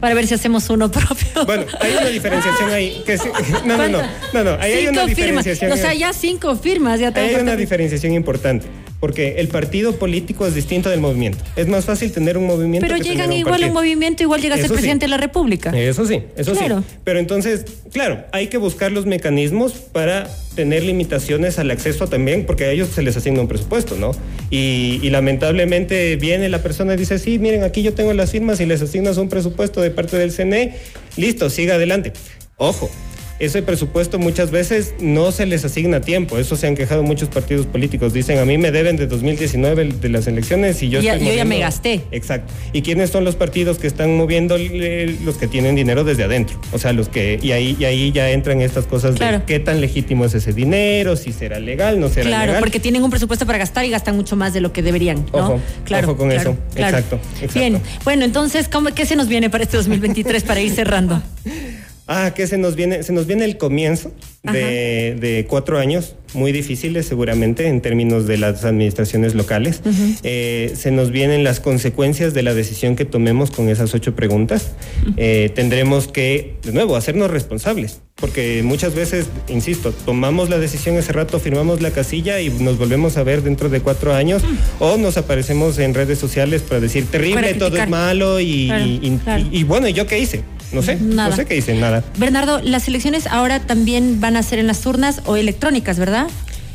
Para 0.00 0.14
ver 0.14 0.26
si 0.26 0.34
hacemos 0.34 0.68
uno 0.68 0.90
propio. 0.92 1.46
Bueno, 1.46 1.64
hay 1.80 1.92
una 1.92 2.08
diferenciación 2.10 2.70
ahí. 2.70 3.02
Que 3.06 3.16
sí- 3.16 3.28
no, 3.64 3.76
no, 3.78 3.88
no, 3.88 4.02
no, 4.34 4.44
no, 4.44 4.50
ahí 4.60 4.72
hay 4.72 4.86
una 4.88 5.06
firmas. 5.06 5.44
diferenciación. 5.46 5.72
O 5.72 5.76
sea, 5.78 5.94
ya 5.94 6.12
cinco 6.12 6.54
firmas, 6.56 7.00
ya 7.00 7.10
tengo 7.12 7.26
hay 7.28 7.42
una 7.42 7.56
diferenciación 7.56 8.12
importante, 8.12 8.66
porque 9.06 9.36
el 9.38 9.46
partido 9.46 9.94
político 10.00 10.48
es 10.48 10.56
distinto 10.56 10.90
del 10.90 10.98
movimiento. 10.98 11.38
Es 11.54 11.68
más 11.68 11.84
fácil 11.84 12.10
tener 12.10 12.36
un 12.36 12.44
movimiento 12.44 12.88
Pero 12.88 12.98
que 12.98 13.04
llegan 13.04 13.28
tener 13.30 13.44
un 13.44 13.46
igual 13.46 13.62
a 13.62 13.66
un 13.68 13.72
movimiento, 13.72 14.24
igual 14.24 14.42
llega 14.42 14.56
a 14.56 14.58
ser 14.58 14.66
sí. 14.66 14.72
presidente 14.72 15.04
de 15.04 15.10
la 15.10 15.16
República. 15.16 15.70
Eso 15.78 16.04
sí, 16.06 16.22
eso 16.36 16.54
Claro. 16.54 16.80
sí. 16.80 16.96
Pero 17.04 17.20
entonces, 17.20 17.66
claro, 17.92 18.24
hay 18.32 18.48
que 18.48 18.56
buscar 18.58 18.90
los 18.90 19.06
mecanismos 19.06 19.74
para 19.74 20.28
tener 20.56 20.82
limitaciones 20.82 21.60
al 21.60 21.70
acceso 21.70 22.08
también, 22.08 22.46
porque 22.46 22.64
a 22.64 22.72
ellos 22.72 22.88
se 22.88 23.02
les 23.02 23.16
asigna 23.16 23.42
un 23.42 23.46
presupuesto, 23.46 23.94
¿no? 23.94 24.10
Y, 24.50 24.98
y 25.00 25.10
lamentablemente 25.10 26.16
viene 26.16 26.48
la 26.48 26.60
persona 26.60 26.94
y 26.94 26.96
dice, 26.96 27.20
sí, 27.20 27.38
miren, 27.38 27.62
aquí 27.62 27.82
yo 27.82 27.94
tengo 27.94 28.12
las 28.12 28.32
firmas 28.32 28.58
y 28.58 28.66
les 28.66 28.82
asignas 28.82 29.18
un 29.18 29.28
presupuesto 29.28 29.82
de 29.82 29.92
parte 29.92 30.16
del 30.16 30.32
CNE, 30.32 30.74
listo, 31.16 31.48
siga 31.48 31.76
adelante. 31.76 32.12
Ojo. 32.56 32.90
Ese 33.38 33.60
presupuesto 33.62 34.18
muchas 34.18 34.50
veces 34.50 34.94
no 34.98 35.30
se 35.30 35.44
les 35.44 35.62
asigna 35.64 36.00
tiempo. 36.00 36.38
Eso 36.38 36.56
se 36.56 36.66
han 36.66 36.74
quejado 36.74 37.02
muchos 37.02 37.28
partidos 37.28 37.66
políticos. 37.66 38.14
Dicen, 38.14 38.38
a 38.38 38.46
mí 38.46 38.56
me 38.56 38.70
deben 38.72 38.96
de 38.96 39.06
2019 39.06 39.84
de 40.00 40.08
las 40.08 40.26
elecciones 40.26 40.82
y 40.82 40.88
yo 40.88 41.00
Ya- 41.00 41.12
estoy 41.14 41.28
yo 41.28 41.34
ya 41.34 41.44
me 41.44 41.58
gasté. 41.58 42.00
Exacto. 42.12 42.50
¿Y 42.72 42.80
quiénes 42.80 43.10
son 43.10 43.24
los 43.24 43.36
partidos 43.36 43.78
que 43.78 43.86
están 43.88 44.16
moviendo 44.16 44.56
los 44.56 45.36
que 45.36 45.48
tienen 45.48 45.76
dinero 45.76 46.02
desde 46.02 46.24
adentro? 46.24 46.58
O 46.72 46.78
sea, 46.78 46.94
los 46.94 47.10
que 47.10 47.38
y 47.42 47.52
ahí 47.52 47.76
y 47.78 47.84
ahí 47.84 48.10
ya 48.10 48.30
entran 48.30 48.62
estas 48.62 48.86
cosas 48.86 49.16
Claro. 49.16 49.40
de 49.40 49.44
qué 49.44 49.60
tan 49.60 49.82
legítimo 49.82 50.24
es 50.24 50.34
ese 50.34 50.54
dinero, 50.54 51.14
si 51.16 51.32
será 51.32 51.60
legal, 51.60 52.00
no 52.00 52.08
será 52.08 52.26
Claro, 52.26 52.46
legal. 52.46 52.60
porque 52.60 52.80
tienen 52.80 53.02
un 53.02 53.10
presupuesto 53.10 53.44
para 53.44 53.58
gastar 53.58 53.84
y 53.84 53.90
gastan 53.90 54.16
mucho 54.16 54.34
más 54.36 54.54
de 54.54 54.60
lo 54.62 54.72
que 54.72 54.80
deberían, 54.82 55.26
¿no? 55.32 55.38
Ojo, 55.38 55.60
claro, 55.84 56.08
ojo 56.08 56.16
con 56.16 56.30
claro, 56.30 56.52
eso. 56.52 56.58
claro. 56.74 56.96
Exacto, 56.96 57.20
exacto. 57.34 57.58
Bien, 57.58 57.80
bueno, 58.04 58.24
entonces, 58.24 58.68
¿cómo, 58.68 58.88
¿qué 58.94 59.04
se 59.04 59.14
nos 59.14 59.28
viene 59.28 59.50
para 59.50 59.64
este 59.64 59.76
2023 59.76 60.42
para 60.42 60.60
ir 60.62 60.72
cerrando? 60.72 61.22
Ah, 62.06 62.32
que 62.34 62.46
se 62.46 62.56
nos 62.56 62.76
viene, 62.76 63.02
se 63.02 63.12
nos 63.12 63.26
viene 63.26 63.44
el 63.44 63.58
comienzo 63.58 64.12
de, 64.52 65.16
de 65.20 65.46
cuatro 65.48 65.78
años 65.78 66.14
muy 66.34 66.52
difíciles 66.52 67.06
seguramente 67.06 67.66
en 67.68 67.80
términos 67.80 68.26
de 68.26 68.36
las 68.36 68.64
administraciones 68.64 69.34
locales. 69.34 69.80
Eh, 70.22 70.72
se 70.76 70.90
nos 70.90 71.10
vienen 71.10 71.44
las 71.44 71.60
consecuencias 71.60 72.34
de 72.34 72.42
la 72.42 72.52
decisión 72.52 72.94
que 72.96 73.04
tomemos 73.04 73.50
con 73.50 73.68
esas 73.68 73.94
ocho 73.94 74.14
preguntas. 74.14 74.72
Eh, 75.16 75.50
tendremos 75.54 76.08
que, 76.08 76.56
de 76.62 76.72
nuevo, 76.72 76.96
hacernos 76.96 77.30
responsables, 77.30 78.00
porque 78.16 78.62
muchas 78.64 78.94
veces, 78.94 79.26
insisto, 79.48 79.92
tomamos 79.92 80.50
la 80.50 80.58
decisión 80.58 80.96
ese 80.96 81.12
rato, 81.12 81.38
firmamos 81.40 81.80
la 81.80 81.90
casilla 81.90 82.40
y 82.40 82.50
nos 82.50 82.76
volvemos 82.76 83.16
a 83.16 83.22
ver 83.22 83.42
dentro 83.42 83.68
de 83.70 83.80
cuatro 83.80 84.14
años 84.14 84.42
o 84.78 84.96
nos 84.98 85.16
aparecemos 85.16 85.78
en 85.78 85.94
redes 85.94 86.18
sociales 86.18 86.60
para 86.62 86.80
decir 86.80 87.06
terrible, 87.06 87.40
Para 87.54 87.58
todo 87.58 87.76
es 87.78 87.88
malo 87.88 88.40
y, 88.40 88.66
Claro, 88.66 88.84
y- 88.86 89.18
claro. 89.24 89.44
y- 89.52 89.58
y 89.60 89.62
bueno, 89.64 89.88
¿y 89.88 89.92
yo 89.94 90.06
qué 90.06 90.18
hice? 90.18 90.42
No 90.72 90.82
sé, 90.82 90.96
Nada. 90.96 91.30
no 91.30 91.36
sé 91.36 91.44
qué 91.46 91.56
hice, 91.56 91.74
nada. 91.76 92.02
Bernardo, 92.18 92.60
las 92.60 92.88
elecciones 92.88 93.28
ahora 93.28 93.60
también 93.60 94.20
van 94.20 94.35
a 94.36 94.42
ser 94.42 94.58
en 94.58 94.66
las 94.66 94.84
urnas 94.86 95.22
o 95.26 95.36
electrónicas, 95.36 95.98
¿verdad? 95.98 96.26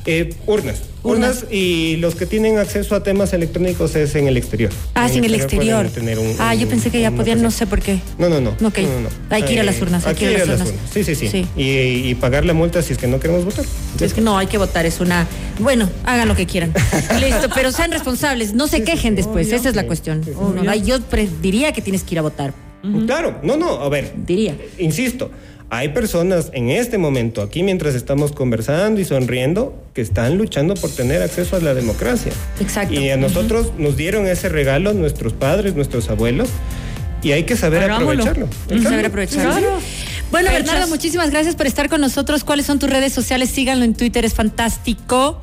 Eh, 0.05 0.33
urnas. 0.47 0.81
Urnas 1.03 1.45
y 1.51 1.95
los 1.97 2.13
que 2.13 2.27
tienen 2.27 2.59
acceso 2.59 2.95
a 2.95 3.01
temas 3.03 3.33
electrónicos 3.33 3.95
es 3.95 4.13
en 4.15 4.27
el 4.27 4.37
exterior. 4.37 4.71
Ah, 4.93 5.09
sí, 5.09 5.17
en 5.17 5.25
el 5.25 5.33
exterior. 5.33 5.87
tener 5.89 6.19
un- 6.19 6.35
ah, 6.39 6.53
yo 6.53 6.67
pensé 6.67 6.91
que 6.91 7.01
ya 7.01 7.09
podían, 7.11 7.41
no 7.41 7.49
sé 7.49 7.65
por 7.65 7.81
qué. 7.81 7.99
No, 8.19 8.29
no, 8.29 8.39
no. 8.39 8.51
Ok. 8.51 8.79
No, 8.79 8.87
no, 8.89 8.99
no. 9.01 9.09
Hay 9.31 9.41
que 9.43 9.53
ir 9.53 9.59
a 9.59 9.63
las 9.63 9.77
Eh, 9.77 9.81
urnas, 9.83 10.05
hay 10.05 10.13
que 10.15 10.31
ir 10.31 10.41
a 10.41 10.45
las 10.45 10.61
urnas. 10.61 10.75
Sí, 10.93 11.03
sí, 11.03 11.15
sí. 11.15 11.27
Sí. 11.27 11.47
Y, 11.57 12.09
y 12.09 12.15
pagar 12.15 12.45
la 12.45 12.53
multa 12.53 12.81
si 12.83 12.93
es 12.93 12.99
que 12.99 13.07
no 13.07 13.19
queremos 13.19 13.45
votar. 13.45 13.65
Es 13.99 14.13
que 14.13 14.21
no, 14.21 14.37
hay 14.37 14.45
que 14.47 14.59
votar, 14.59 14.85
es 14.85 14.99
una... 14.99 15.27
Bueno, 15.59 15.89
hagan 16.03 16.27
lo 16.27 16.35
que 16.35 16.45
quieran. 16.45 16.71
Listo, 17.19 17.49
pero 17.53 17.71
sean 17.71 17.91
responsables, 17.91 18.53
no 18.53 18.67
se 18.67 18.83
quejen 18.83 19.15
después, 19.15 19.51
esa 19.51 19.69
es 19.69 19.75
la 19.75 19.85
cuestión. 19.87 20.21
Uno, 20.35 20.73
yo 20.75 20.99
diría 21.41 21.73
que 21.73 21.81
tienes 21.81 22.03
que 22.03 22.13
ir 22.15 22.19
a 22.19 22.21
votar, 22.23 22.53
Claro, 23.05 23.39
no, 23.43 23.57
no, 23.57 23.81
a 23.81 23.89
ver. 23.89 24.13
diría. 24.25 24.55
Insisto, 24.77 25.29
hay 25.69 25.89
personas 25.89 26.49
en 26.53 26.69
este 26.69 26.97
momento, 26.97 27.41
aquí 27.41 27.63
mientras 27.63 27.95
estamos 27.95 28.31
conversando 28.33 28.99
y 28.99 29.05
sonriendo, 29.05 29.73
que 29.93 30.01
están 30.01 30.37
luchando 30.37 30.73
por 30.73 30.89
tener 30.89 31.21
acceso 31.21 31.55
a 31.55 31.59
la 31.59 31.73
democracia. 31.73 32.31
Exacto. 32.59 32.93
Y 32.93 33.09
a 33.09 33.17
nosotros 33.17 33.71
nos 33.77 33.95
dieron 33.95 34.25
ese 34.27 34.49
regalo 34.49 34.93
nuestros 34.93 35.31
padres, 35.33 35.75
nuestros 35.75 36.09
abuelos, 36.09 36.49
y 37.23 37.31
hay 37.33 37.43
que 37.43 37.55
saber 37.55 37.83
Hagámoslo. 37.83 38.23
aprovecharlo. 38.23 38.47
Hay 38.69 38.77
que 38.79 38.83
saber 38.83 39.05
aprovecharlo. 39.05 39.51
Claro. 39.51 39.79
Bueno, 40.31 40.49
Fechas. 40.49 40.65
Bernardo, 40.65 40.87
muchísimas 40.87 41.29
gracias 41.29 41.55
por 41.55 41.67
estar 41.67 41.87
con 41.87 42.01
nosotros. 42.01 42.43
¿Cuáles 42.43 42.65
son 42.65 42.79
tus 42.79 42.89
redes 42.89 43.13
sociales? 43.13 43.49
Síganlo 43.49 43.85
en 43.85 43.93
Twitter, 43.93 44.25
es 44.25 44.33
fantástico. 44.33 45.41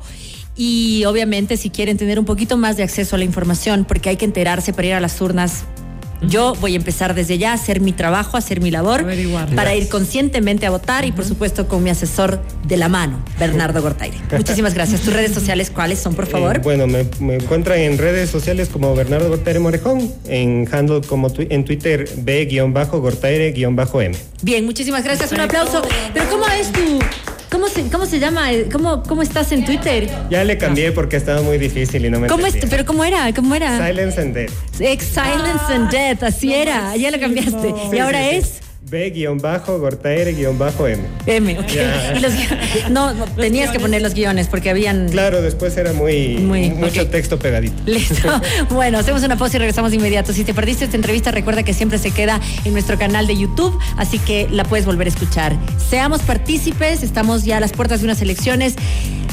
Y 0.55 1.05
obviamente, 1.05 1.57
si 1.57 1.69
quieren 1.69 1.97
tener 1.97 2.19
un 2.19 2.25
poquito 2.25 2.57
más 2.57 2.75
de 2.75 2.83
acceso 2.83 3.15
a 3.15 3.19
la 3.19 3.23
información, 3.23 3.85
porque 3.85 4.09
hay 4.09 4.17
que 4.17 4.25
enterarse 4.25 4.73
para 4.73 4.87
ir 4.87 4.93
a 4.93 4.99
las 4.99 5.21
urnas. 5.21 5.63
Yo 6.21 6.53
voy 6.59 6.73
a 6.73 6.75
empezar 6.75 7.15
desde 7.15 7.37
ya 7.37 7.51
a 7.51 7.53
hacer 7.53 7.79
mi 7.81 7.93
trabajo, 7.93 8.35
a 8.35 8.39
hacer 8.39 8.59
mi 8.61 8.71
labor, 8.71 8.99
Averiguar. 9.01 9.55
para 9.55 9.73
ir 9.75 9.87
conscientemente 9.87 10.65
a 10.65 10.69
votar 10.69 11.05
y, 11.05 11.11
por 11.11 11.23
supuesto, 11.25 11.67
con 11.67 11.81
mi 11.83 11.89
asesor 11.89 12.41
de 12.67 12.75
la 12.77 12.89
mano, 12.89 13.19
Bernardo 13.39 13.81
Gortaire. 13.81 14.17
Muchísimas 14.37 14.73
gracias. 14.73 15.01
¿Tus 15.01 15.13
redes 15.13 15.31
sociales 15.33 15.69
cuáles 15.71 15.99
son, 15.99 16.13
por 16.15 16.25
favor? 16.27 16.57
Eh, 16.57 16.61
bueno, 16.63 16.87
me, 16.87 17.05
me 17.19 17.35
encuentran 17.35 17.79
en 17.79 17.97
redes 17.97 18.29
sociales 18.29 18.67
como 18.69 18.93
Bernardo 18.95 19.29
Gortaire 19.29 19.59
Morejón, 19.59 20.11
en 20.27 20.67
handle 20.71 21.01
como 21.01 21.31
tu- 21.31 21.47
en 21.49 21.63
Twitter 21.63 22.09
B-Gortaire-M. 22.17 24.15
Bien, 24.41 24.65
muchísimas 24.65 25.03
gracias. 25.03 25.31
Un 25.31 25.39
aplauso. 25.41 25.81
Pero 26.13 26.25
¿cómo 26.29 26.45
es 26.47 26.71
tu... 26.71 26.99
¿Cómo 27.59 27.67
se, 27.67 27.89
cómo 27.89 28.05
se 28.05 28.19
llama? 28.21 28.47
¿Cómo, 28.71 29.03
¿Cómo 29.03 29.21
estás 29.21 29.51
en 29.51 29.65
Twitter? 29.65 30.09
Ya 30.29 30.45
le 30.45 30.57
cambié 30.57 30.93
porque 30.93 31.17
estaba 31.17 31.41
muy 31.41 31.57
difícil 31.57 32.05
y 32.05 32.09
no 32.09 32.17
me 32.17 32.27
¿Cómo 32.29 32.45
entendía. 32.45 32.69
pero 32.69 32.85
cómo 32.85 33.03
era? 33.03 33.33
¿Cómo 33.33 33.53
era? 33.53 33.85
Silence 33.85 34.21
and 34.21 34.33
Death. 34.33 34.53
Ex 34.79 35.03
Silence 35.03 35.65
and 35.67 35.91
Death, 35.91 36.23
así 36.23 36.53
era. 36.53 36.95
Ya 36.95 37.11
lo 37.11 37.19
cambiaste. 37.19 37.67
Sí, 37.91 37.97
y 37.97 37.99
ahora 37.99 38.21
sí, 38.21 38.29
sí. 38.29 38.37
es 38.37 38.68
B-Gortaire-M. 38.89 40.99
M. 41.25 41.59
ok. 41.59 41.67
Ya. 41.67 42.13
Y 42.15 42.19
los 42.21 42.33
no, 42.89 43.13
no, 43.13 43.25
tenías 43.25 43.71
que 43.71 43.79
poner 43.79 44.01
los 44.01 44.13
guiones 44.13 44.47
porque 44.47 44.69
habían. 44.69 45.09
Claro, 45.09 45.41
después 45.41 45.75
era 45.77 45.93
muy, 45.93 46.37
Muy, 46.37 46.71
mucho 46.71 47.07
texto 47.07 47.39
pegadito. 47.39 47.75
Listo. 47.85 48.29
Bueno, 48.69 48.99
hacemos 48.99 49.23
una 49.23 49.37
pausa 49.37 49.57
y 49.57 49.59
regresamos 49.59 49.91
de 49.91 49.97
inmediato. 49.97 50.33
Si 50.33 50.43
te 50.43 50.53
perdiste 50.53 50.85
esta 50.85 50.95
entrevista, 50.95 51.31
recuerda 51.31 51.63
que 51.63 51.73
siempre 51.73 51.97
se 51.97 52.11
queda 52.11 52.39
en 52.63 52.73
nuestro 52.73 52.97
canal 52.97 53.27
de 53.27 53.37
YouTube, 53.37 53.77
así 53.97 54.19
que 54.19 54.47
la 54.51 54.63
puedes 54.63 54.85
volver 54.85 55.07
a 55.07 55.09
escuchar. 55.09 55.55
Seamos 55.89 56.21
partícipes, 56.21 57.03
estamos 57.03 57.43
ya 57.43 57.57
a 57.57 57.59
las 57.59 57.71
puertas 57.71 57.99
de 57.99 58.05
unas 58.05 58.21
elecciones. 58.21 58.75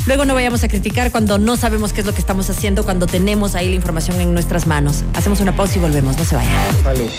Luego 0.07 0.25
no 0.25 0.35
vayamos 0.35 0.63
a 0.65 0.69
criticar 0.69 1.11
cuando 1.11 1.39
no 1.39 1.57
sabemos 1.57 1.93
qué 1.93 2.01
es 2.01 2.07
lo 2.07 2.13
que 2.13 2.21
estamos 2.21 2.49
haciendo, 2.51 2.85
cuando 2.85 3.07
tenemos 3.07 3.55
ahí 3.55 3.69
la 3.69 3.75
información 3.75 4.21
en 4.21 4.33
nuestras 4.33 4.67
manos. 4.67 5.05
Hacemos 5.15 5.41
una 5.41 5.57
pausa 5.57 5.79
y 5.79 5.81
volvemos, 5.81 6.17
no 6.17 6.25
se 6.25 6.37
vayan. 6.37 6.83
Salud. 6.83 7.11